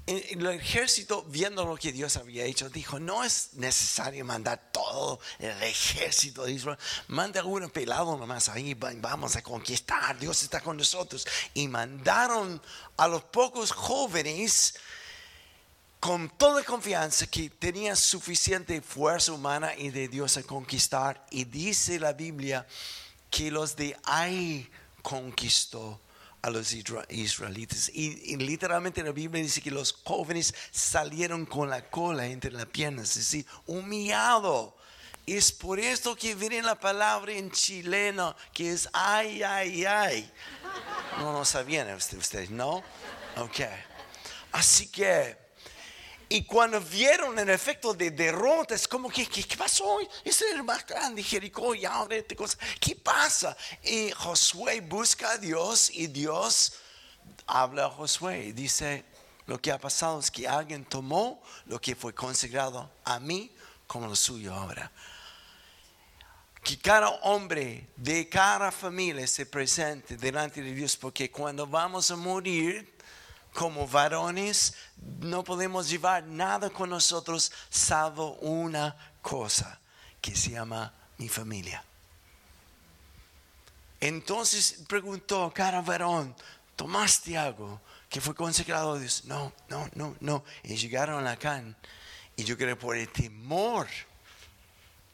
el 0.07 0.45
ejército, 0.47 1.23
viendo 1.23 1.65
lo 1.65 1.75
que 1.75 1.91
Dios 1.91 2.15
había 2.15 2.45
hecho, 2.45 2.69
dijo, 2.69 2.97
no 2.97 3.25
es 3.25 3.49
necesario 3.55 4.23
mandar 4.23 4.71
todo 4.71 5.19
el 5.37 5.61
ejército 5.63 6.45
de 6.45 6.53
Israel, 6.53 6.77
manda 7.09 7.43
uno 7.43 7.67
pelado 7.67 8.17
nomás 8.17 8.47
ahí, 8.47 8.73
vamos 8.73 9.35
a 9.35 9.41
conquistar, 9.41 10.17
Dios 10.17 10.43
está 10.43 10.61
con 10.61 10.77
nosotros. 10.77 11.27
Y 11.53 11.67
mandaron 11.67 12.61
a 12.95 13.07
los 13.09 13.23
pocos 13.23 13.73
jóvenes 13.73 14.75
con 15.99 16.29
toda 16.29 16.63
confianza 16.63 17.27
que 17.27 17.49
tenían 17.49 17.97
suficiente 17.97 18.81
fuerza 18.81 19.33
humana 19.33 19.75
y 19.75 19.89
de 19.89 20.07
Dios 20.07 20.37
a 20.37 20.43
conquistar. 20.43 21.25
Y 21.31 21.43
dice 21.43 21.99
la 21.99 22.13
Biblia 22.13 22.65
que 23.29 23.51
los 23.51 23.75
de 23.75 23.97
Ai 24.05 24.69
conquistó 25.01 25.99
a 26.41 26.49
los 26.49 26.73
israelitas. 26.73 27.89
Y, 27.93 28.35
literalmente 28.37 29.03
la 29.03 29.11
Biblia 29.11 29.41
dice 29.41 29.61
que 29.61 29.71
los 29.71 29.93
jóvenes 30.03 30.53
salieron 30.71 31.45
con 31.45 31.69
la 31.69 31.89
cola 31.89 32.25
entre 32.25 32.51
las 32.51 32.65
piernas, 32.67 33.09
es 33.11 33.15
decir, 33.15 33.45
humillado. 33.65 34.75
Es 35.25 35.51
por 35.51 35.79
esto 35.79 36.15
que 36.15 36.35
viene 36.35 36.61
la 36.61 36.79
palabra 36.79 37.33
en 37.33 37.51
chileno 37.51 38.33
que 38.53 38.71
es 38.71 38.87
ay, 38.93 39.43
ay, 39.43 39.85
ay. 39.85 40.31
No 41.19 41.33
lo 41.33 41.43
sabían 41.43 41.93
ustedes, 41.93 42.49
¿no? 42.49 42.83
Ok. 43.35 43.59
Así 44.53 44.87
que 44.87 45.46
y 46.29 46.43
cuando 46.43 46.81
vieron 46.81 47.39
el 47.39 47.49
efecto 47.49 47.93
de 47.93 48.11
derrota, 48.11 48.75
es 48.75 48.87
como 48.87 49.09
que, 49.09 49.25
¿qué, 49.27 49.55
pasó? 49.55 49.99
Ese 50.25 50.45
es 50.45 50.55
el 50.55 50.63
más 50.63 50.85
grande, 50.85 51.23
Jericó, 51.23 51.73
y 51.73 51.85
ahora 51.85 52.17
esta 52.17 52.35
cosa. 52.35 52.57
¿Qué 52.81 52.95
pasa? 52.95 53.55
Y 53.83 54.11
Josué 54.11 54.81
busca 54.81 55.31
a 55.31 55.37
Dios 55.37 55.89
y 55.93 56.07
Dios 56.07 56.73
habla 57.45 57.85
a 57.85 57.89
Josué 57.89 58.47
y 58.47 58.51
dice, 58.51 59.05
lo 59.45 59.61
que 59.61 59.71
ha 59.71 59.79
pasado 59.79 60.19
es 60.19 60.29
que 60.29 60.47
alguien 60.47 60.83
tomó 60.83 61.41
lo 61.65 61.79
que 61.79 61.95
fue 61.95 62.13
consagrado 62.13 62.91
a 63.05 63.19
mí 63.19 63.55
como 63.87 64.07
lo 64.07 64.15
suyo 64.15 64.53
ahora. 64.53 64.91
Que 66.61 66.77
cada 66.77 67.09
hombre 67.21 67.87
de 67.95 68.27
cada 68.27 68.73
familia 68.73 69.25
se 69.27 69.45
presente 69.45 70.17
delante 70.17 70.61
de 70.61 70.73
Dios, 70.73 70.97
porque 70.97 71.31
cuando 71.31 71.65
vamos 71.65 72.11
a 72.11 72.17
morir, 72.17 72.96
como 73.57 73.87
varones 73.87 74.75
no 75.19 75.43
podemos 75.43 75.89
llevar 75.89 76.23
nada 76.23 76.69
con 76.69 76.91
nosotros 76.91 77.51
salvo 77.71 78.33
una 78.33 78.95
cosa 79.19 79.79
que 80.21 80.35
se 80.35 80.51
llama 80.51 80.93
mi 81.17 81.27
familia. 81.27 81.83
Entonces 83.99 84.83
preguntó 84.87 85.51
cada 85.55 85.81
varón, 85.81 86.35
¿tomaste 86.75 87.35
algo 87.35 87.81
que 88.07 88.21
fue 88.21 88.35
consagrado 88.35 88.93
a 88.93 88.99
Dios? 88.99 89.25
No, 89.25 89.51
no, 89.69 89.89
no, 89.95 90.15
no. 90.19 90.43
Y 90.61 90.75
llegaron 90.75 91.25
acá 91.25 91.63
y 92.35 92.43
yo 92.43 92.59
creo 92.59 92.77
por 92.77 92.95
el 92.95 93.09
temor, 93.09 93.87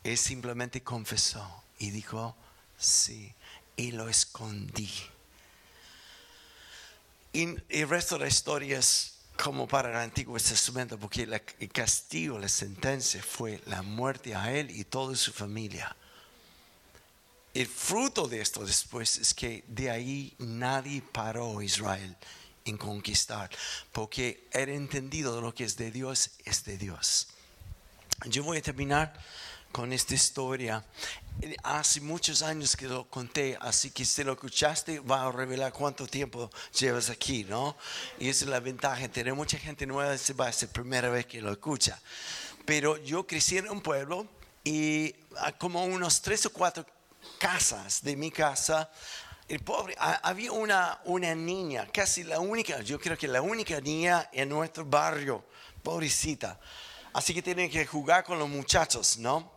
él 0.03 0.17
simplemente 0.17 0.83
confesó 0.83 1.63
y 1.79 1.91
dijo, 1.91 2.35
sí, 2.77 3.33
y 3.77 3.93
lo 3.93 4.09
escondí. 4.09 4.91
Y 7.33 7.55
el 7.69 7.89
resto 7.89 8.15
de 8.15 8.21
la 8.21 8.27
historia 8.27 8.77
es 8.77 9.15
como 9.35 9.67
para 9.67 9.89
el 9.89 9.95
Antiguo 9.95 10.37
Testamento, 10.37 10.99
porque 10.99 11.23
el 11.23 11.71
castigo, 11.71 12.37
la 12.37 12.47
sentencia 12.47 13.23
fue 13.23 13.59
la 13.65 13.81
muerte 13.81 14.35
a 14.35 14.53
él 14.53 14.69
y 14.69 14.83
toda 14.83 15.15
su 15.15 15.33
familia. 15.33 15.95
El 17.55 17.67
fruto 17.67 18.27
de 18.27 18.41
esto 18.41 18.65
después 18.65 19.17
es 19.17 19.33
que 19.33 19.63
de 19.67 19.89
ahí 19.89 20.35
nadie 20.37 21.01
paró 21.01 21.61
Israel 21.61 22.15
en 22.65 22.77
conquistar, 22.77 23.49
porque 23.91 24.47
era 24.51 24.71
entendido 24.71 25.41
lo 25.41 25.53
que 25.53 25.63
es 25.63 25.75
de 25.75 25.91
Dios 25.91 26.31
es 26.45 26.63
de 26.63 26.77
Dios. 26.77 27.27
Yo 28.25 28.43
voy 28.43 28.59
a 28.59 28.61
terminar 28.61 29.13
con 29.73 29.91
esta 29.91 30.13
historia. 30.13 30.85
Hace 31.63 31.99
muchos 31.99 32.43
años 32.43 32.77
que 32.77 32.87
lo 32.87 33.09
conté, 33.09 33.57
así 33.59 33.89
que 33.89 34.05
si 34.05 34.23
lo 34.23 34.33
escuchaste 34.33 34.99
va 34.99 35.23
a 35.23 35.31
revelar 35.31 35.73
cuánto 35.73 36.07
tiempo 36.07 36.49
llevas 36.79 37.09
aquí, 37.09 37.43
¿no? 37.43 37.75
Y 38.19 38.29
esa 38.29 38.45
es 38.45 38.51
la 38.51 38.59
ventaja, 38.59 39.09
tener 39.09 39.33
mucha 39.33 39.57
gente 39.57 39.85
nueva, 39.85 40.15
va 40.39 40.47
a 40.47 40.53
ser 40.53 40.69
la 40.69 40.73
primera 40.73 41.09
vez 41.09 41.25
que 41.25 41.41
lo 41.41 41.51
escucha. 41.51 41.99
Pero 42.65 42.97
yo 42.97 43.25
crecí 43.25 43.57
en 43.57 43.67
un 43.69 43.81
pueblo 43.81 44.27
y 44.63 45.13
como 45.57 45.83
unos 45.83 46.21
tres 46.21 46.45
o 46.45 46.53
cuatro 46.53 46.85
casas 47.39 48.03
de 48.03 48.15
mi 48.15 48.29
casa, 48.29 48.89
el 49.49 49.59
pobre, 49.59 49.95
había 49.97 50.51
una, 50.51 51.01
una 51.05 51.33
niña, 51.33 51.87
casi 51.91 52.23
la 52.23 52.39
única, 52.39 52.79
yo 52.81 52.99
creo 52.99 53.17
que 53.17 53.27
la 53.27 53.41
única 53.41 53.81
niña 53.81 54.29
en 54.31 54.49
nuestro 54.49 54.85
barrio, 54.85 55.43
pobrecita. 55.81 56.59
Así 57.11 57.33
que 57.33 57.41
tienen 57.41 57.69
que 57.69 57.85
jugar 57.85 58.23
con 58.23 58.39
los 58.39 58.47
muchachos, 58.47 59.17
¿no? 59.17 59.52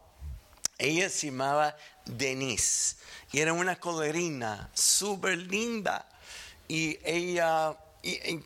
Ella 0.79 1.09
se 1.09 1.27
llamaba 1.29 1.77
Denise 2.05 2.97
y 3.33 3.41
era 3.41 3.53
una 3.53 3.77
colerina 3.77 4.71
súper 4.75 5.39
linda. 5.39 6.09
Y 6.69 6.99
ella, 7.05 7.77
y, 8.03 8.43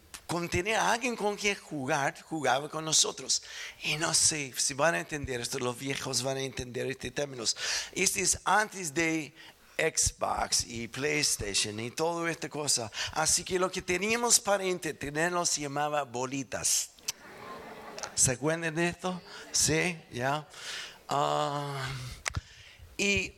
tenía 0.48 0.92
alguien 0.92 1.16
con 1.16 1.36
quien 1.36 1.56
jugar, 1.56 2.20
jugaba 2.22 2.68
con 2.68 2.84
nosotros. 2.84 3.42
Y 3.82 3.96
no 3.96 4.14
sé 4.14 4.52
si 4.56 4.74
van 4.74 4.94
a 4.94 5.00
entender 5.00 5.40
esto, 5.40 5.58
los 5.58 5.78
viejos 5.78 6.22
van 6.22 6.36
a 6.36 6.40
entender 6.40 6.86
este 6.86 7.10
términos. 7.10 7.56
Este 7.92 8.20
es 8.20 8.38
antes 8.44 8.94
de 8.94 9.34
Xbox 9.76 10.64
y 10.66 10.88
PlayStation 10.88 11.80
y 11.80 11.90
toda 11.90 12.30
esta 12.30 12.48
cosa. 12.48 12.90
Así 13.12 13.44
que 13.44 13.58
lo 13.58 13.70
que 13.70 13.82
teníamos 13.82 14.38
para 14.38 14.64
entretenernos 14.64 15.50
se 15.50 15.62
llamaba 15.62 16.04
bolitas. 16.04 16.90
¿Se 18.14 18.32
acuerdan 18.32 18.74
de 18.74 18.88
esto? 18.88 19.20
Sí, 19.50 19.98
ya. 20.12 20.46
Ah, 21.12 21.88
y 22.96 23.32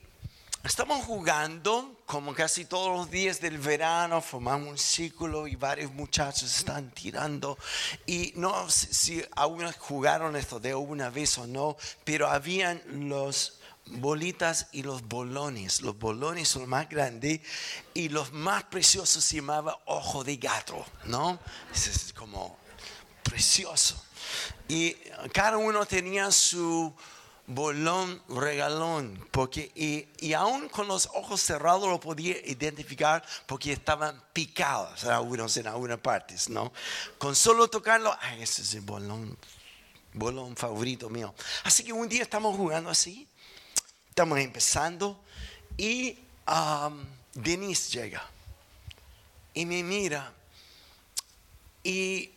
estamos 0.62 1.06
jugando 1.06 2.02
como 2.04 2.34
casi 2.34 2.66
todos 2.66 2.94
los 2.94 3.10
días 3.10 3.40
del 3.40 3.56
verano, 3.56 4.20
formamos 4.20 4.68
un 4.68 4.76
círculo 4.76 5.46
y 5.46 5.56
varios 5.56 5.90
muchachos 5.90 6.54
están 6.54 6.90
tirando. 6.90 7.56
Y 8.04 8.34
no 8.36 8.68
sé 8.68 8.92
si 8.92 9.24
aún 9.34 9.72
jugaron 9.78 10.36
esto 10.36 10.60
de 10.60 10.74
una 10.74 11.08
vez 11.08 11.38
o 11.38 11.46
no, 11.46 11.78
pero 12.04 12.28
habían 12.28 12.82
los 13.08 13.60
bolitas 13.86 14.66
y 14.72 14.82
los 14.82 15.08
bolones. 15.08 15.80
Los 15.80 15.98
bolones 15.98 16.48
son 16.48 16.68
más 16.68 16.90
grandes 16.90 17.40
y 17.94 18.10
los 18.10 18.32
más 18.32 18.64
preciosos 18.64 19.24
se 19.24 19.36
llamaba 19.36 19.78
ojo 19.86 20.24
de 20.24 20.36
gato, 20.36 20.84
¿no? 21.04 21.38
Es 21.74 22.12
como 22.12 22.58
precioso. 23.22 24.04
Y 24.68 24.92
cada 25.32 25.56
uno 25.56 25.86
tenía 25.86 26.30
su 26.30 26.94
bolón 27.54 28.22
regalón, 28.28 29.26
porque 29.30 29.70
y, 29.74 30.06
y, 30.24 30.32
aún 30.32 30.68
con 30.68 30.88
los 30.88 31.06
ojos 31.14 31.40
cerrados 31.40 31.88
lo 31.88 32.00
podía 32.00 32.36
identificar 32.46 33.24
porque 33.46 33.72
estaban 33.72 34.22
picados 34.32 35.04
algunos 35.04 35.56
en 35.56 35.66
algunas 35.66 35.98
partes, 35.98 36.48
¿no? 36.48 36.72
Con 37.18 37.34
solo 37.34 37.68
tocarlo, 37.68 38.16
ay, 38.20 38.42
ese 38.42 38.62
es 38.62 38.74
el 38.74 38.82
bolón, 38.82 39.36
bolón 40.14 40.56
favorito 40.56 41.08
mío. 41.08 41.34
Así 41.64 41.84
que 41.84 41.92
un 41.92 42.08
día 42.08 42.22
estamos 42.22 42.56
jugando 42.56 42.90
así, 42.90 43.28
estamos 44.08 44.38
empezando 44.38 45.20
y 45.76 46.18
um, 46.46 47.04
Denise 47.34 47.90
llega 47.98 48.22
y 49.54 49.66
me 49.66 49.82
mira 49.82 50.32
y 51.82 52.30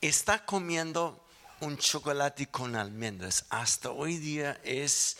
está 0.00 0.44
comiendo 0.44 1.19
un 1.60 1.76
chocolate 1.76 2.46
con 2.46 2.74
almendras. 2.74 3.44
Hasta 3.50 3.90
hoy 3.90 4.16
día 4.16 4.60
es 4.64 5.18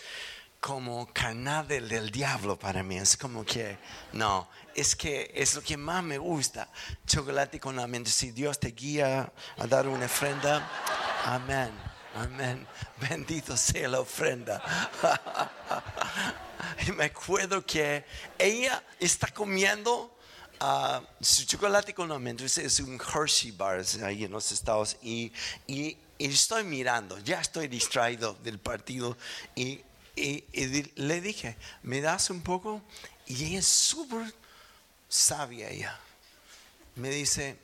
como 0.61 1.11
canal 1.13 1.67
del 1.69 2.11
diablo 2.11 2.59
para 2.59 2.83
mí. 2.83 2.97
Es 2.97 3.17
como 3.17 3.45
que, 3.45 3.79
no, 4.13 4.49
es 4.75 4.97
que 4.97 5.31
es 5.35 5.55
lo 5.55 5.63
que 5.63 5.77
más 5.77 6.03
me 6.03 6.19
gusta. 6.19 6.69
Chocolate 7.07 7.61
con 7.61 7.79
almendras. 7.79 8.15
Si 8.15 8.31
Dios 8.31 8.59
te 8.59 8.69
guía 8.69 9.33
a 9.59 9.67
dar 9.67 9.87
una 9.87 10.07
ofrenda, 10.07 10.67
amén, 11.25 11.71
amén. 12.15 12.67
Bendito 13.09 13.57
sea 13.57 13.89
la 13.89 14.01
ofrenda. 14.01 14.63
y 16.87 16.93
me 16.93 17.05
acuerdo 17.05 17.65
que 17.65 18.05
ella 18.39 18.83
está 18.99 19.29
comiendo 19.29 20.17
ah, 20.61 21.03
su 21.21 21.45
chocolate 21.45 21.93
con 21.95 22.11
almendras 22.13 22.59
es 22.59 22.81
un 22.81 22.99
Hershey 23.01 23.51
bar 23.51 23.83
ahí 24.05 24.25
en 24.25 24.33
los 24.33 24.53
estados 24.53 24.97
y, 25.03 25.33
y, 25.67 25.97
estoy 26.27 26.65
mirando, 26.65 27.19
ya 27.19 27.41
estoy 27.41 27.69
distraído 27.69 28.35
del 28.43 28.59
partido 28.59 29.17
y, 29.55 29.83
le 30.97 31.21
dije, 31.21 31.57
¿me 31.83 32.01
das 32.03 32.29
un 32.29 32.43
poco? 32.43 32.83
Y 33.27 33.45
ella 33.45 33.61
es 33.61 33.67
súper 33.67 34.35
sabia 35.09 35.71
ella. 35.71 35.99
Me 36.97 37.09
dice, 37.09 37.57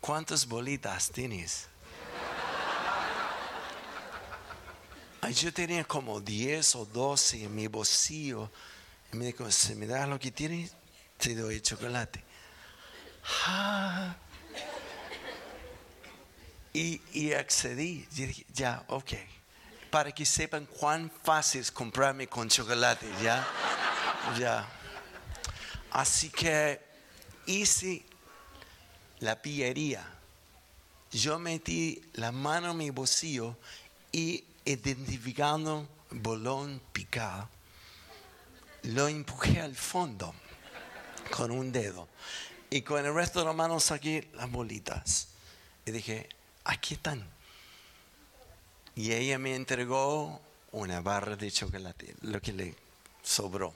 ¿cuántas 0.00 0.46
bolitas 0.46 1.10
tienes? 1.10 1.66
Yo 5.34 5.52
tenía 5.52 5.84
como 5.84 6.20
10 6.20 6.74
o 6.76 6.84
12 6.84 7.44
en 7.44 7.54
mi 7.54 7.66
bolsillo. 7.68 8.50
Y 9.12 9.16
me 9.16 9.26
dijo, 9.26 9.50
si 9.50 9.74
me 9.74 9.86
das 9.86 10.08
lo 10.08 10.18
que 10.18 10.30
tienes, 10.30 10.72
te 11.18 11.34
doy 11.34 11.60
chocolate. 11.60 12.22
Ah. 13.46 14.16
Y, 16.72 17.00
y 17.12 17.32
accedí. 17.32 18.06
Y 18.12 18.26
dije, 18.26 18.46
ya, 18.52 18.84
ok. 18.88 19.12
Para 19.90 20.12
que 20.12 20.24
sepan 20.24 20.66
cuán 20.66 21.10
fácil 21.22 21.60
es 21.60 21.70
comprarme 21.70 22.28
con 22.28 22.48
chocolate, 22.48 23.06
ya. 23.22 23.46
Ya. 24.38 24.68
Así 25.90 26.30
que 26.30 26.80
hice 27.46 28.04
la 29.18 29.40
pillería. 29.40 30.06
Yo 31.10 31.38
metí 31.38 32.02
la 32.14 32.30
mano 32.30 32.70
en 32.70 32.76
mi 32.76 32.90
bolsillo 32.90 33.56
y 34.12 34.44
identificando 34.64 35.88
bolón 36.10 36.80
picado, 36.92 37.48
lo 38.82 39.08
empujé 39.08 39.60
al 39.60 39.74
fondo 39.74 40.34
con 41.30 41.50
un 41.50 41.72
dedo 41.72 42.08
y 42.70 42.82
con 42.82 43.04
el 43.04 43.14
resto 43.14 43.40
de 43.40 43.46
la 43.46 43.52
mano 43.52 43.78
saqué 43.80 44.28
las 44.34 44.50
bolitas 44.50 45.28
y 45.86 45.92
dije, 45.92 46.28
aquí 46.70 46.94
están. 46.94 47.26
Y 48.94 49.12
ella 49.12 49.38
me 49.38 49.54
entregó 49.54 50.40
una 50.72 51.00
barra 51.00 51.36
de 51.36 51.50
chocolate, 51.50 52.14
lo 52.22 52.40
que 52.40 52.52
le 52.52 52.74
sobró. 53.22 53.74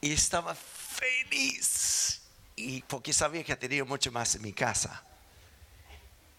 Y 0.00 0.12
estaba 0.12 0.54
feliz. 0.54 2.22
Y 2.54 2.82
porque 2.82 3.12
sabía 3.12 3.44
que 3.44 3.56
tenía 3.56 3.84
mucho 3.84 4.10
más 4.12 4.34
en 4.34 4.42
mi 4.42 4.52
casa. 4.52 5.04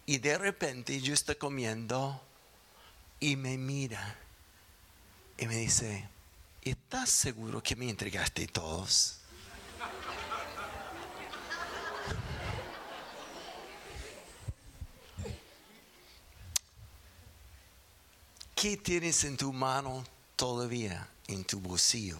Y 0.06 0.18
de 0.18 0.38
repente 0.38 1.00
yo 1.00 1.14
estoy 1.14 1.36
comiendo 1.36 2.20
y 3.20 3.36
me 3.36 3.58
mira 3.58 4.16
y 5.36 5.46
me 5.46 5.56
dice, 5.56 6.08
¿estás 6.62 7.10
seguro 7.10 7.62
que 7.62 7.76
me 7.76 7.88
entregaste 7.90 8.46
todos? 8.46 9.20
¿Qué 18.60 18.76
tienes 18.76 19.22
en 19.22 19.36
tu 19.36 19.52
mano 19.52 20.04
todavía 20.34 21.08
en 21.28 21.44
tu 21.44 21.60
bolsillo 21.60 22.18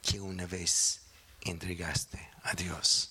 que 0.00 0.20
una 0.20 0.46
vez 0.46 1.00
entregaste 1.40 2.20
a 2.44 2.54
Dios? 2.54 3.10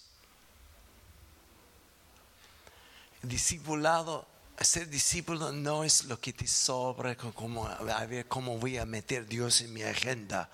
Discipulado, 3.23 4.25
ser 4.61 4.87
discípulo 4.87 5.51
no 5.51 5.83
es 5.83 6.05
lo 6.05 6.17
que 6.21 6.31
te 6.31 6.47
sobra, 6.47 7.17
como, 7.17 7.67
a 7.67 8.05
ver 8.05 8.29
cómo 8.29 8.57
voy 8.57 8.77
a 8.77 8.85
meter 8.85 9.27
Dios 9.27 9.59
en 9.59 9.73
mi 9.73 9.83
agenda. 9.83 10.49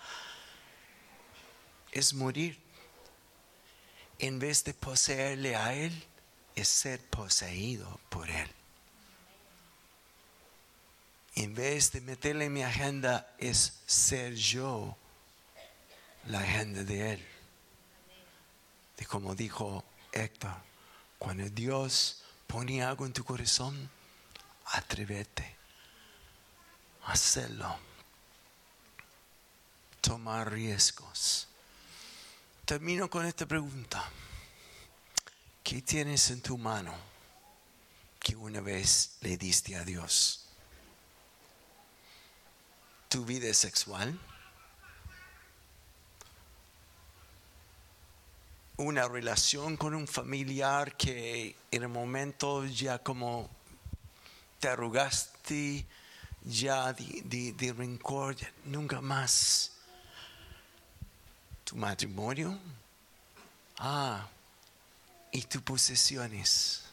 Es 1.91 2.15
morir. 2.15 2.59
En 4.17 4.39
vez 4.39 4.63
de 4.63 4.73
poseerle 4.73 5.55
a 5.55 5.75
Él, 5.75 5.93
es 6.55 6.67
ser 6.67 6.99
poseído 6.99 7.99
por 8.09 8.27
Él. 8.27 8.56
En 11.37 11.53
vez 11.53 11.91
de 11.91 12.01
meterle 12.01 12.45
en 12.45 12.53
mi 12.53 12.63
agenda, 12.63 13.35
es 13.37 13.81
ser 13.85 14.33
yo 14.33 14.97
la 16.25 16.39
agenda 16.39 16.83
de 16.83 17.13
Él. 17.13 17.27
De 18.97 19.05
como 19.05 19.35
dijo 19.35 19.83
Héctor, 20.11 20.55
cuando 21.19 21.47
Dios 21.47 22.23
pone 22.47 22.81
algo 22.81 23.05
en 23.05 23.13
tu 23.13 23.23
corazón, 23.23 23.87
atrévete 24.65 25.55
a 27.03 27.11
hacerlo. 27.11 27.77
Tomar 30.01 30.51
riesgos. 30.51 31.47
Termino 32.65 33.11
con 33.11 33.27
esta 33.27 33.45
pregunta. 33.45 34.09
¿Qué 35.63 35.83
tienes 35.83 36.31
en 36.31 36.41
tu 36.41 36.57
mano 36.57 36.95
que 38.19 38.35
una 38.35 38.59
vez 38.59 39.17
le 39.21 39.37
diste 39.37 39.75
a 39.75 39.85
Dios? 39.85 40.46
¿Tu 43.09 43.23
vida 43.25 43.53
sexual? 43.53 44.19
una 48.79 49.07
relación 49.07 49.75
con 49.75 49.95
un 49.95 50.07
familiar 50.07 50.95
que 50.97 51.55
en 51.71 51.81
el 51.81 51.89
momento 51.89 52.63
ya 52.65 52.99
como 52.99 53.49
te 54.59 54.67
arrugaste 54.67 55.83
ya 56.43 56.93
de, 56.93 57.21
de- 57.25 57.53
de 57.53 57.73
rencor, 57.73 58.35
nunca 58.65 59.01
más. 59.01 59.71
Tu 61.63 61.75
matrimonio, 61.75 62.57
ah, 63.79 64.27
y 65.31 65.41
tus 65.41 65.63
posesiones. 65.63 66.83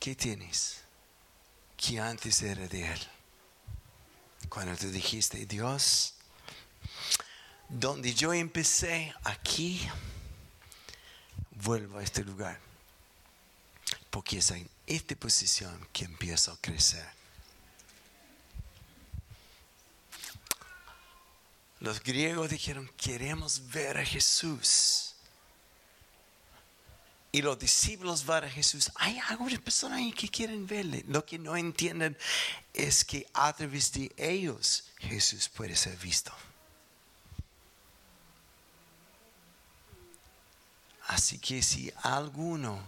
¿Qué 0.00 0.14
tienes 0.16 0.85
que 1.86 2.00
antes 2.00 2.42
era 2.42 2.66
de 2.66 2.92
Él? 2.92 3.00
Cuando 4.48 4.76
tú 4.76 4.90
dijiste, 4.90 5.46
Dios, 5.46 6.14
donde 7.68 8.12
yo 8.12 8.32
empecé 8.32 9.14
aquí, 9.22 9.86
vuelvo 11.50 11.98
a 11.98 12.02
este 12.02 12.24
lugar. 12.24 12.58
Porque 14.10 14.38
es 14.38 14.50
en 14.50 14.68
esta 14.86 15.14
posición 15.14 15.86
que 15.92 16.04
empiezo 16.06 16.52
a 16.52 16.60
crecer. 16.60 17.06
Los 21.80 22.02
griegos 22.02 22.50
dijeron, 22.50 22.90
queremos 22.96 23.68
ver 23.68 23.98
a 23.98 24.04
Jesús. 24.04 25.15
Y 27.36 27.42
los 27.42 27.58
discípulos 27.58 28.24
van 28.24 28.44
a 28.44 28.48
Jesús. 28.48 28.90
Hay 28.94 29.18
algunas 29.28 29.58
personas 29.58 29.98
ahí 29.98 30.10
que 30.10 30.26
quieren 30.26 30.66
verle. 30.66 31.04
Lo 31.06 31.26
que 31.26 31.38
no 31.38 31.54
entienden 31.54 32.16
es 32.72 33.04
que 33.04 33.26
a 33.34 33.52
través 33.52 33.92
de 33.92 34.10
ellos 34.16 34.84
Jesús 34.96 35.50
puede 35.50 35.76
ser 35.76 35.98
visto. 35.98 36.32
Así 41.08 41.38
que 41.38 41.62
si 41.62 41.92
alguno 42.02 42.82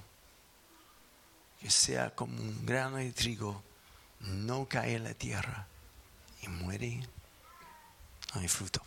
que 1.60 1.70
sea 1.70 2.08
como 2.14 2.40
un 2.40 2.64
grano 2.64 2.96
de 2.96 3.12
trigo 3.12 3.62
no 4.20 4.66
cae 4.66 4.94
en 4.94 5.04
la 5.04 5.12
tierra 5.12 5.66
y 6.40 6.48
muere, 6.48 7.06
no 8.34 8.40
hay 8.40 8.48
fruto. 8.48 8.80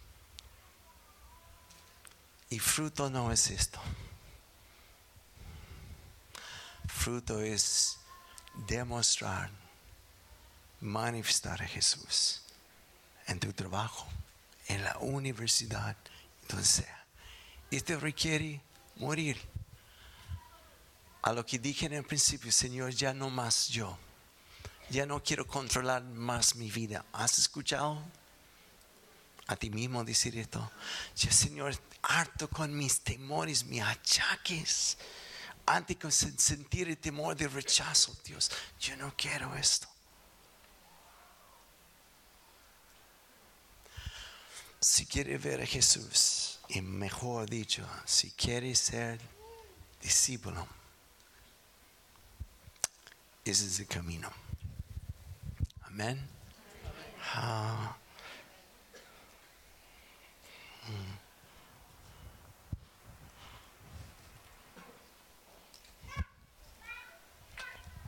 Y 2.50 2.58
fruto 2.58 3.12
no 3.12 3.32
es 3.32 3.52
esto. 3.52 3.80
Fruto 7.02 7.42
es 7.42 7.98
demostrar, 8.68 9.50
manifestar 10.82 11.60
a 11.60 11.66
Jesús 11.66 12.42
en 13.26 13.40
tu 13.40 13.52
trabajo, 13.54 14.08
en 14.68 14.84
la 14.84 14.96
universidad, 15.00 15.98
donde 16.48 16.64
sea. 16.64 17.04
Esto 17.72 18.00
requiere 18.00 18.62
morir. 18.98 19.42
A 21.24 21.34
lo 21.34 21.44
que 21.44 21.58
dije 21.58 21.88
en 21.88 21.94
el 21.94 22.04
principio, 22.04 22.52
Señor, 22.52 22.92
ya 22.92 23.16
no 23.16 23.32
más 23.32 23.70
yo. 23.70 23.98
Ya 24.92 25.08
no 25.08 25.24
quiero 25.24 25.48
controlar 25.48 26.04
más 26.04 26.56
mi 26.56 26.70
vida. 26.70 27.04
¿Has 27.14 27.40
escuchado 27.40 28.00
a 29.48 29.56
ti 29.56 29.72
mismo 29.72 30.04
decir 30.04 30.38
esto? 30.38 30.72
Ya, 31.16 31.32
Señor, 31.32 31.76
harto 32.04 32.48
con 32.48 32.78
mis 32.78 33.02
temores, 33.02 33.66
mis 33.66 33.82
achaques. 33.82 35.00
Antes 35.74 35.98
sen- 36.12 36.38
sentir 36.38 36.90
el 36.90 36.98
temor 36.98 37.34
de 37.34 37.48
rechazo, 37.48 38.14
Dios, 38.26 38.52
yo 38.78 38.98
no 38.98 39.14
quiero 39.16 39.56
esto. 39.56 39.88
Si 44.82 45.06
quiere 45.06 45.38
ver 45.38 45.62
a 45.62 45.66
Jesús, 45.66 46.60
y 46.68 46.82
mejor 46.82 47.50
dicho, 47.50 47.88
si 48.04 48.32
quiere 48.32 48.76
ser 48.76 49.22
discípulo, 50.02 50.68
ese 53.46 53.66
es 53.66 53.80
el 53.80 53.88
camino. 53.88 54.30
Amén. 55.84 56.20
Ah. 57.34 57.96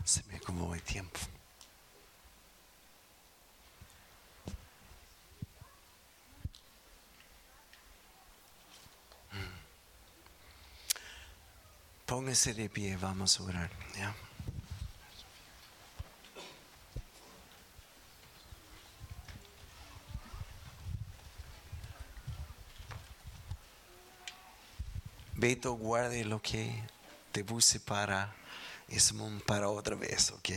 Se 0.05 0.21
me 0.25 0.35
acabó 0.35 0.75
el 0.75 0.81
tiempo. 0.81 1.19
Póngase 12.13 12.53
de 12.53 12.69
pie, 12.69 12.95
vamos 12.95 13.39
a 13.39 13.43
orar. 13.43 13.71
¿ya? 13.97 14.15
Beto, 25.33 25.73
guarde 25.73 26.23
lo 26.23 26.39
que 26.39 26.83
te 27.31 27.43
puse 27.43 27.79
para 27.79 28.35
es 28.87 29.11
para 29.47 29.69
otra 29.69 29.95
vez, 29.95 30.29
¿ok? 30.29 30.49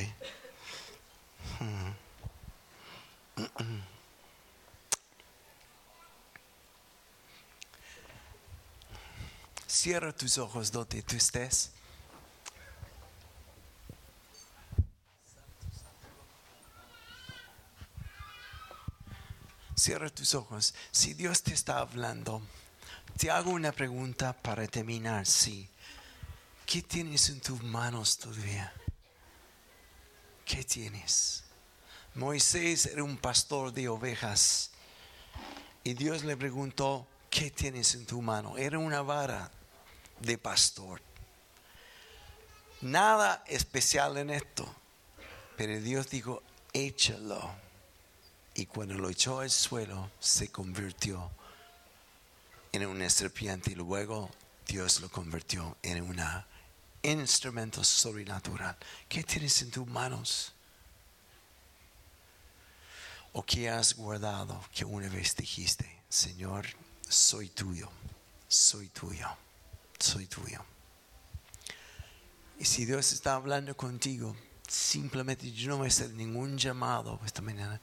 Cierra 9.87 10.13
tus 10.13 10.37
ojos 10.39 10.73
donde 10.73 11.01
tú 11.01 11.15
estés. 11.15 11.71
Cierra 19.77 20.11
tus 20.11 20.35
ojos. 20.35 20.75
Si 20.91 21.15
Dios 21.15 21.41
te 21.45 21.55
está 21.55 21.79
hablando, 21.79 22.43
te 23.17 23.31
hago 23.31 23.53
una 23.53 23.71
pregunta 23.71 24.33
para 24.33 24.67
terminar. 24.67 25.25
Sí. 25.25 25.69
¿Qué 26.67 26.83
tienes 26.83 27.29
en 27.29 27.41
tus 27.41 27.63
manos 27.63 28.19
todavía? 28.19 28.73
¿Qué 30.45 30.65
tienes? 30.65 31.45
Moisés 32.17 32.87
era 32.87 33.05
un 33.05 33.19
pastor 33.19 33.73
de 33.73 33.89
ovejas 33.89 34.73
y 35.85 35.95
Dios 35.95 36.25
le 36.25 36.37
preguntó, 36.37 37.07
¿qué 37.31 37.53
tienes 37.53 37.95
en 37.95 38.05
tu 38.05 38.21
mano? 38.21 38.59
Era 38.59 38.81
una 38.81 39.01
vara 39.03 39.53
de 40.21 40.39
pastor. 40.39 41.01
Nada 42.81 43.43
especial 43.47 44.19
en 44.19 44.31
esto, 44.31 44.67
pero 45.57 45.81
Dios 45.81 46.11
dijo, 46.11 46.43
échalo. 46.73 47.51
Y 48.55 48.67
cuando 48.67 48.95
lo 48.95 49.11
echó 49.11 49.41
al 49.41 49.51
suelo, 49.51 50.11
se 50.19 50.49
convirtió 50.49 51.31
en 52.73 52.87
una 52.87 53.09
serpiente 53.11 53.73
y 53.73 53.75
luego 53.75 54.31
Dios 54.67 55.01
lo 55.01 55.11
convirtió 55.11 55.77
en 55.83 56.03
una 56.03 56.47
instrumento 57.13 57.85
sobrenatural. 57.85 58.77
¿Qué 59.09 59.23
tienes 59.23 59.63
en 59.63 59.71
tus 59.71 59.87
manos? 59.87 60.53
¿O 63.33 63.45
qué 63.45 63.69
has 63.69 63.95
guardado 63.95 64.65
que 64.75 64.85
una 64.85 65.09
vez 65.09 65.37
dijiste, 65.37 66.03
Señor, 66.09 66.67
soy 67.07 67.49
tuyo, 67.51 67.91
soy 68.49 68.89
tuyo, 68.89 69.29
soy 69.99 70.27
tuyo? 70.27 70.65
Y 72.59 72.65
si 72.65 72.85
Dios 72.85 73.13
está 73.13 73.35
hablando 73.35 73.77
contigo, 73.77 74.35
simplemente 74.67 75.53
yo 75.53 75.69
no 75.71 75.79
voy 75.79 75.87
a 75.87 75.89
hacer 75.89 76.11
ningún 76.15 76.57
llamado 76.59 77.21
esta 77.25 77.43
mañana, 77.43 77.81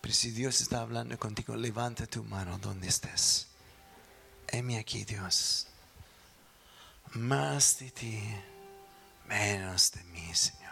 pero 0.00 0.14
si 0.14 0.30
Dios 0.30 0.60
está 0.60 0.80
hablando 0.80 1.18
contigo, 1.18 1.56
levanta 1.56 2.06
tu 2.06 2.22
mano 2.24 2.58
donde 2.58 2.88
estés. 2.88 3.46
Heme 4.48 4.78
aquí, 4.78 5.04
Dios 5.04 5.68
más 7.14 7.78
de 7.78 7.90
ti, 7.90 8.20
menos 9.28 9.92
de 9.92 10.02
mí, 10.04 10.34
Señor. 10.34 10.64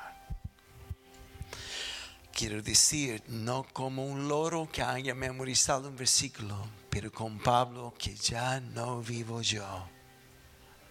Quiero 2.32 2.62
decir, 2.62 3.22
no 3.28 3.64
como 3.72 4.06
un 4.06 4.26
loro 4.26 4.68
que 4.70 4.82
haya 4.82 5.14
memorizado 5.14 5.88
un 5.88 5.96
versículo, 5.96 6.66
pero 6.90 7.12
con 7.12 7.38
Pablo 7.38 7.94
que 7.96 8.16
ya 8.16 8.58
no 8.58 9.02
vivo 9.02 9.42
yo, 9.42 9.86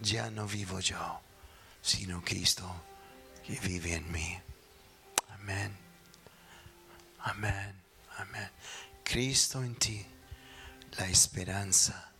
ya 0.02 0.30
no 0.30 0.46
vivo 0.46 0.80
yo, 0.80 1.20
sino 1.80 2.22
Cristo 2.22 2.68
que 3.46 3.58
vive 3.60 3.94
en 3.94 4.10
mí. 4.10 4.38
Amén. 5.30 5.76
Amén. 7.20 7.74
Amén. 8.18 8.50
Cristo 9.02 9.62
en 9.62 9.74
ti, 9.76 10.04
la 10.98 11.06
esperanza 11.08 12.10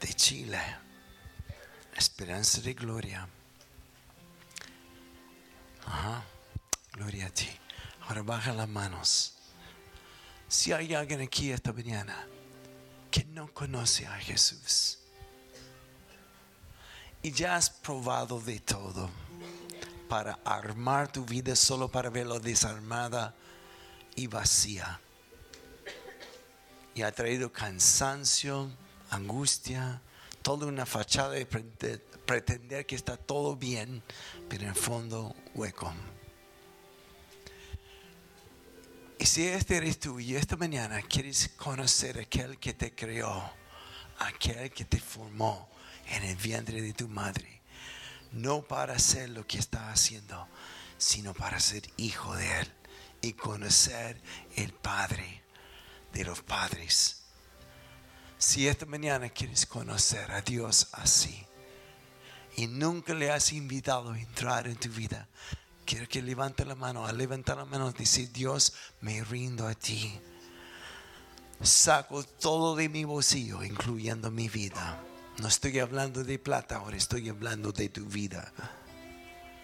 de 0.00 0.14
Chile 0.14 0.84
esperanza 1.96 2.60
de 2.60 2.74
gloria. 2.74 3.28
Gloria 6.92 7.26
a 7.26 7.30
ti. 7.30 7.48
Ahora 8.02 8.22
baja 8.22 8.52
las 8.52 8.68
manos. 8.68 9.34
Si 10.48 10.72
hay 10.72 10.94
alguien 10.94 11.20
aquí 11.20 11.50
esta 11.50 11.72
mañana 11.72 12.26
que 13.10 13.24
no 13.24 13.52
conoce 13.52 14.06
a 14.06 14.16
Jesús 14.18 14.98
y 17.24 17.32
ya 17.32 17.56
has 17.56 17.70
probado 17.70 18.38
de 18.38 18.60
todo 18.60 19.08
para 20.10 20.38
armar 20.44 21.10
tu 21.10 21.24
vida 21.24 21.56
solo 21.56 21.88
para 21.88 22.10
verlo 22.10 22.38
desarmada 22.38 23.34
y 24.14 24.26
vacía. 24.26 25.00
Y 26.94 27.00
ha 27.00 27.10
traído 27.12 27.50
cansancio, 27.50 28.70
angustia, 29.08 30.02
toda 30.42 30.66
una 30.66 30.84
fachada 30.84 31.30
de 31.30 31.46
pretender 31.46 32.84
que 32.84 32.94
está 32.94 33.16
todo 33.16 33.56
bien, 33.56 34.02
pero 34.50 34.64
en 34.64 34.68
el 34.68 34.74
fondo 34.74 35.34
hueco. 35.54 35.94
Y 39.18 39.24
si 39.24 39.48
este 39.48 39.78
eres 39.78 39.98
tú 39.98 40.20
y 40.20 40.36
esta 40.36 40.56
mañana 40.56 41.00
quieres 41.00 41.48
conocer 41.56 42.18
aquel 42.18 42.58
que 42.58 42.74
te 42.74 42.94
creó, 42.94 43.50
aquel 44.18 44.70
que 44.70 44.84
te 44.84 45.00
formó 45.00 45.73
en 46.10 46.24
el 46.24 46.36
vientre 46.36 46.82
de 46.82 46.92
tu 46.92 47.08
madre, 47.08 47.62
no 48.32 48.62
para 48.62 48.94
hacer 48.94 49.30
lo 49.30 49.46
que 49.46 49.58
está 49.58 49.92
haciendo, 49.92 50.48
sino 50.98 51.34
para 51.34 51.60
ser 51.60 51.82
hijo 51.96 52.34
de 52.34 52.60
Él 52.60 52.72
y 53.22 53.32
conocer 53.32 54.20
el 54.56 54.72
Padre 54.72 55.42
de 56.12 56.24
los 56.24 56.42
padres 56.42 57.24
si 58.44 58.68
esta 58.68 58.84
mañana 58.84 59.30
quieres 59.30 59.64
conocer 59.64 60.30
a 60.30 60.42
Dios 60.42 60.88
así 60.92 61.46
y 62.56 62.66
nunca 62.66 63.14
le 63.14 63.30
has 63.30 63.52
invitado 63.52 64.12
a 64.12 64.20
entrar 64.20 64.68
en 64.68 64.76
tu 64.76 64.90
vida, 64.90 65.28
quiero 65.86 66.06
que 66.06 66.20
levante 66.20 66.64
la 66.66 66.74
mano. 66.74 67.06
Al 67.06 67.16
levantar 67.16 67.56
la 67.56 67.64
mano, 67.64 67.90
dice: 67.90 68.28
Dios, 68.28 68.74
me 69.00 69.24
rindo 69.24 69.66
a 69.66 69.74
ti. 69.74 70.20
Saco 71.62 72.22
todo 72.22 72.76
de 72.76 72.88
mi 72.88 73.04
bolsillo, 73.04 73.64
incluyendo 73.64 74.30
mi 74.30 74.48
vida. 74.48 75.02
No 75.38 75.48
estoy 75.48 75.78
hablando 75.80 76.22
de 76.22 76.38
plata, 76.38 76.76
ahora 76.76 76.96
estoy 76.96 77.28
hablando 77.28 77.72
de 77.72 77.88
tu 77.88 78.06
vida. 78.06 78.52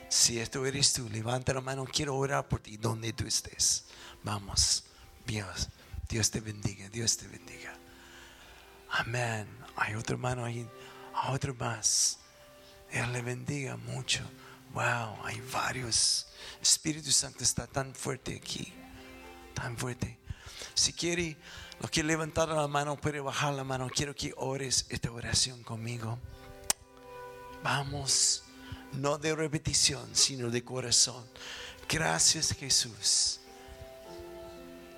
Si 0.08 0.40
esto 0.40 0.66
eres 0.66 0.92
tú, 0.92 1.08
levanta 1.08 1.54
la 1.54 1.60
mano. 1.60 1.84
Quiero 1.84 2.16
orar 2.16 2.48
por 2.48 2.60
ti 2.60 2.76
donde 2.76 3.12
tú 3.12 3.24
estés. 3.26 3.84
Vamos, 4.24 4.84
Dios, 5.24 5.68
Dios 6.08 6.30
te 6.30 6.40
bendiga, 6.40 6.88
Dios 6.88 7.16
te 7.16 7.28
bendiga. 7.28 7.72
Amén. 8.90 9.46
Hay 9.76 9.94
otro 9.94 10.16
hermano 10.16 10.44
ahí, 10.44 10.68
otro 11.28 11.54
más. 11.54 12.18
Él 12.90 13.12
le 13.12 13.22
bendiga 13.22 13.76
mucho. 13.76 14.20
Wow, 14.72 15.24
hay 15.24 15.40
varios. 15.52 16.26
Espíritu 16.60 17.12
Santo 17.12 17.44
está 17.44 17.68
tan 17.68 17.94
fuerte 17.94 18.36
aquí, 18.36 18.72
tan 19.54 19.76
fuerte. 19.76 20.18
Si 20.74 20.92
quiere, 20.92 21.36
lo 21.80 21.88
quiere 21.88 22.08
levantar 22.08 22.48
la 22.48 22.68
mano, 22.68 22.96
puede 22.96 23.20
bajar 23.20 23.54
la 23.54 23.64
mano. 23.64 23.88
Quiero 23.88 24.14
que 24.14 24.34
ores 24.36 24.86
esta 24.90 25.10
oración 25.10 25.62
conmigo. 25.62 26.18
Vamos, 27.62 28.44
no 28.92 29.16
de 29.16 29.34
repetición, 29.34 30.14
sino 30.14 30.50
de 30.50 30.62
corazón. 30.62 31.24
Gracias 31.88 32.52
Jesús, 32.52 33.40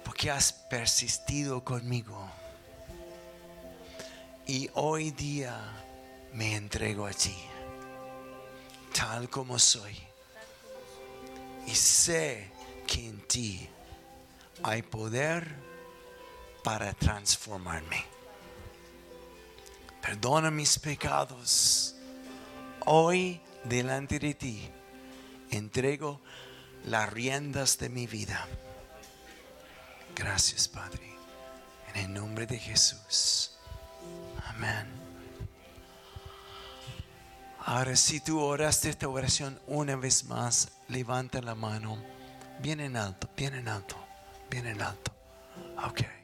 porque 0.04 0.30
has 0.30 0.52
persistido 0.52 1.64
conmigo 1.64 2.28
y 4.46 4.68
hoy 4.74 5.12
día 5.12 5.58
me 6.34 6.56
entrego 6.56 7.06
a 7.06 7.12
ti, 7.12 7.36
tal 8.92 9.30
como 9.30 9.58
soy. 9.58 9.96
Y 11.66 11.74
sé 11.74 12.50
que 12.86 13.08
en 13.08 13.20
ti 13.28 13.68
hay 14.64 14.82
poder 14.82 15.71
para 16.62 16.92
transformarme. 16.92 18.04
Perdona 20.00 20.50
mis 20.50 20.78
pecados. 20.78 21.94
Hoy 22.86 23.40
delante 23.64 24.18
de 24.18 24.34
ti 24.34 24.68
entrego 25.50 26.20
las 26.84 27.12
riendas 27.12 27.78
de 27.78 27.88
mi 27.88 28.06
vida. 28.06 28.46
Gracias, 30.16 30.68
Padre. 30.68 31.12
En 31.94 32.04
el 32.04 32.14
nombre 32.14 32.46
de 32.46 32.58
Jesús. 32.58 33.52
Amén. 34.46 34.86
Ahora, 37.64 37.94
si 37.94 38.20
tú 38.20 38.40
oraste 38.40 38.90
esta 38.90 39.08
oración 39.08 39.60
una 39.68 39.94
vez 39.94 40.24
más, 40.24 40.72
levanta 40.88 41.40
la 41.40 41.54
mano. 41.54 42.02
Bien 42.60 42.80
en 42.80 42.96
alto, 42.96 43.28
bien 43.36 43.54
en 43.54 43.68
alto, 43.68 43.96
bien 44.50 44.66
en 44.66 44.82
alto. 44.82 45.12
Ok. 45.84 46.21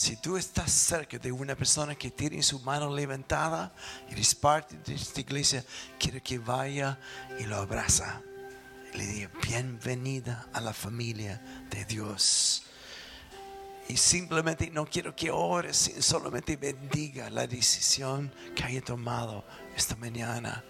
Si 0.00 0.16
tú 0.16 0.38
estás 0.38 0.72
cerca 0.72 1.18
de 1.18 1.30
una 1.30 1.54
persona 1.54 1.94
que 1.94 2.10
tiene 2.10 2.42
su 2.42 2.58
mano 2.60 2.90
levantada 2.90 3.70
eres 4.08 4.34
parte 4.34 4.78
de 4.78 4.94
esta 4.94 5.20
iglesia, 5.20 5.62
quiero 5.98 6.22
que 6.22 6.38
vaya 6.38 6.98
y 7.38 7.44
lo 7.44 7.56
abraza. 7.56 8.22
Le 8.94 9.06
diga, 9.06 9.30
bienvenida 9.46 10.48
a 10.54 10.62
la 10.62 10.72
familia 10.72 11.38
de 11.68 11.84
Dios. 11.84 12.62
Y 13.90 13.98
simplemente 13.98 14.70
no 14.70 14.86
quiero 14.86 15.14
que 15.14 15.30
ores, 15.30 15.92
solamente 15.98 16.56
bendiga 16.56 17.28
la 17.28 17.46
decisión 17.46 18.32
que 18.56 18.64
haya 18.64 18.80
tomado 18.80 19.44
esta 19.76 19.96
mañana. 19.96 20.64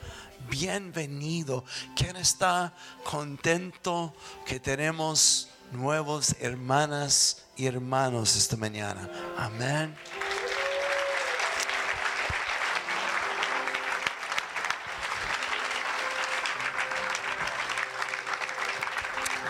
Bienvenido. 0.48 1.64
¿Quién 1.94 2.16
está 2.16 2.74
contento 3.04 4.12
que 4.44 4.58
tenemos 4.58 5.50
nuevos 5.72 6.34
hermanas 6.40 7.44
y 7.56 7.66
hermanos 7.66 8.36
esta 8.36 8.56
mañana? 8.56 9.08
Amén. 9.36 9.96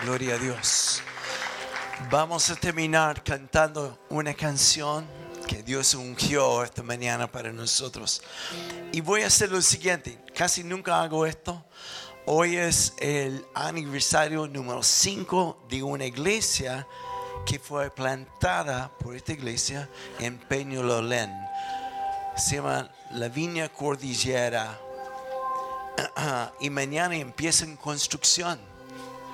Gloria 0.03 0.35
a 0.35 0.37
Dios. 0.39 1.03
Vamos 2.09 2.49
a 2.49 2.55
terminar 2.55 3.23
cantando 3.23 3.99
una 4.09 4.33
canción 4.33 5.05
que 5.47 5.61
Dios 5.61 5.93
ungió 5.93 6.63
esta 6.63 6.81
mañana 6.81 7.31
para 7.31 7.51
nosotros. 7.51 8.21
Y 8.91 9.01
voy 9.01 9.21
a 9.21 9.27
hacer 9.27 9.51
lo 9.51 9.61
siguiente, 9.61 10.17
casi 10.35 10.63
nunca 10.63 11.01
hago 11.01 11.25
esto. 11.25 11.63
Hoy 12.27 12.55
es 12.55 12.93
el 12.99 13.47
aniversario 13.55 14.47
número 14.47 14.83
5 14.83 15.57
de 15.67 15.81
una 15.81 16.05
iglesia 16.05 16.87
que 17.47 17.57
fue 17.57 17.89
plantada 17.89 18.91
por 18.99 19.15
esta 19.15 19.31
iglesia 19.31 19.89
en 20.19 20.37
Peñololén. 20.37 21.33
Se 22.37 22.57
llama 22.57 22.91
La 23.09 23.27
Viña 23.27 23.69
Cordillera. 23.69 24.79
Y 26.59 26.69
mañana 26.69 27.15
empiezan 27.15 27.75
construcción 27.75 28.59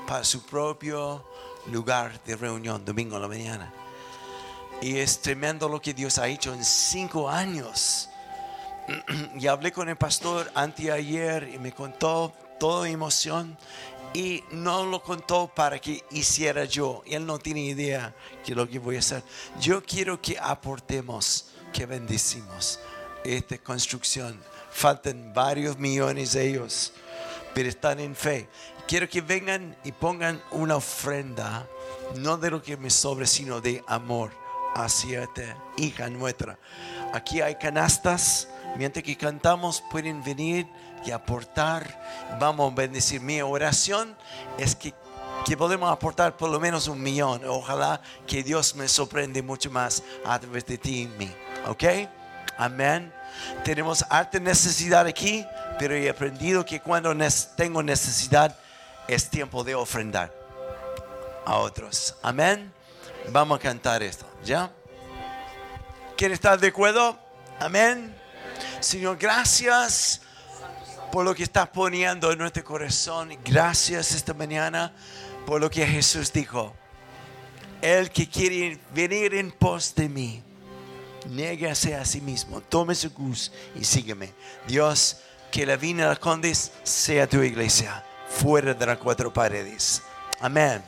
para 0.07 0.23
su 0.23 0.45
propio 0.45 1.25
lugar 1.69 2.23
de 2.23 2.37
reunión, 2.37 2.85
domingo 2.85 3.17
a 3.17 3.19
la 3.19 3.27
mañana. 3.27 3.73
Y 4.81 4.97
es 4.97 5.19
tremendo 5.19 5.67
lo 5.67 5.81
que 5.81 5.93
Dios 5.93 6.17
ha 6.19 6.27
hecho 6.29 6.53
en 6.53 6.63
cinco 6.63 7.29
años. 7.29 8.09
y 9.37 9.45
hablé 9.47 9.73
con 9.73 9.89
el 9.89 9.97
pastor 9.97 10.49
anteayer 10.55 11.51
y 11.53 11.59
me 11.59 11.73
contó 11.73 12.33
toda 12.59 12.89
emoción 12.89 13.57
y 14.13 14.43
no 14.51 14.85
lo 14.85 15.01
contó 15.01 15.47
para 15.47 15.79
que 15.79 16.03
hiciera 16.11 16.65
yo. 16.65 17.03
Él 17.05 17.25
no 17.25 17.39
tiene 17.39 17.61
idea 17.61 18.15
de 18.45 18.55
lo 18.55 18.67
que 18.67 18.79
voy 18.79 18.95
a 18.95 18.99
hacer. 18.99 19.23
Yo 19.59 19.83
quiero 19.83 20.21
que 20.21 20.37
aportemos, 20.39 21.51
que 21.71 21.85
bendecimos 21.85 22.79
esta 23.23 23.57
construcción. 23.57 24.39
Faltan 24.71 25.33
varios 25.33 25.77
millones 25.77 26.33
de 26.33 26.49
ellos, 26.49 26.93
pero 27.53 27.69
están 27.69 27.99
en 27.99 28.15
fe. 28.15 28.47
Quiero 28.87 29.09
que 29.09 29.21
vengan 29.21 29.75
y 29.83 29.91
pongan 29.91 30.41
una 30.51 30.77
ofrenda, 30.77 31.67
no 32.15 32.37
de 32.37 32.51
lo 32.51 32.61
que 32.61 32.77
me 32.77 32.89
sobre, 32.89 33.27
sino 33.27 33.59
de 33.59 33.83
amor 33.87 34.31
hacia 34.75 35.23
esta 35.23 35.57
hija 35.75 36.09
nuestra. 36.09 36.57
Aquí 37.13 37.41
hay 37.41 37.55
canastas. 37.55 38.47
Mientras 38.77 39.03
que 39.03 39.17
cantamos, 39.17 39.83
pueden 39.91 40.23
venir 40.23 40.67
aportar. 41.11 42.37
Vamos 42.39 42.71
a 42.71 42.75
bendecir. 42.75 43.21
Mi 43.21 43.41
oración 43.41 44.15
es 44.57 44.75
que, 44.75 44.93
que 45.45 45.57
podemos 45.57 45.91
aportar 45.91 46.35
por 46.37 46.49
lo 46.49 46.59
menos 46.59 46.87
un 46.87 47.01
millón. 47.01 47.43
Ojalá 47.45 48.01
que 48.25 48.43
Dios 48.43 48.75
me 48.75 48.87
sorprende 48.87 49.41
mucho 49.41 49.69
más 49.71 50.03
a 50.25 50.39
través 50.39 50.65
de 50.65 50.77
ti 50.77 51.01
y 51.03 51.07
mí. 51.07 51.31
¿Ok? 51.67 51.83
Amén. 52.57 53.13
Tenemos 53.63 54.03
alta 54.09 54.39
necesidad 54.39 55.05
aquí, 55.05 55.45
pero 55.77 55.93
he 55.93 56.09
aprendido 56.09 56.65
que 56.65 56.79
cuando 56.79 57.15
tengo 57.55 57.83
necesidad 57.83 58.57
es 59.07 59.29
tiempo 59.29 59.63
de 59.63 59.75
ofrendar 59.75 60.33
a 61.45 61.57
otros. 61.57 62.15
Amén. 62.21 62.73
Vamos 63.29 63.59
a 63.59 63.61
cantar 63.61 64.01
esto, 64.01 64.25
¿ya? 64.43 64.71
¿Quién 66.17 66.31
está 66.31 66.57
de 66.57 66.67
acuerdo? 66.67 67.17
Amén. 67.59 68.15
Señor, 68.79 69.17
gracias 69.17 70.21
por 71.11 71.25
lo 71.25 71.33
que 71.33 71.43
estás 71.43 71.69
poniendo 71.69 72.31
en 72.31 72.39
nuestro 72.39 72.63
corazón. 72.63 73.37
Gracias 73.43 74.13
esta 74.13 74.33
mañana 74.33 74.93
por 75.45 75.61
lo 75.61 75.69
que 75.69 75.85
Jesús 75.85 76.31
dijo. 76.31 76.75
El 77.81 78.09
que 78.09 78.27
quiere 78.27 78.79
venir 78.93 79.35
en 79.35 79.51
pos 79.51 79.93
de 79.95 80.09
mí, 80.09 80.43
niégase 81.29 81.95
a 81.95 82.03
sí 82.05 82.21
mismo, 82.21 82.61
tome 82.61 82.95
su 82.95 83.13
cruz 83.13 83.51
y 83.75 83.83
sígueme. 83.83 84.33
Dios, 84.67 85.21
que 85.51 85.65
la 85.65 85.77
Vina 85.77 86.09
de 86.09 86.17
Condes 86.17 86.71
sea 86.83 87.27
tu 87.27 87.41
iglesia, 87.43 88.03
fuera 88.29 88.73
de 88.73 88.85
las 88.85 88.97
cuatro 88.97 89.31
paredes. 89.31 90.01
Amén. 90.39 90.83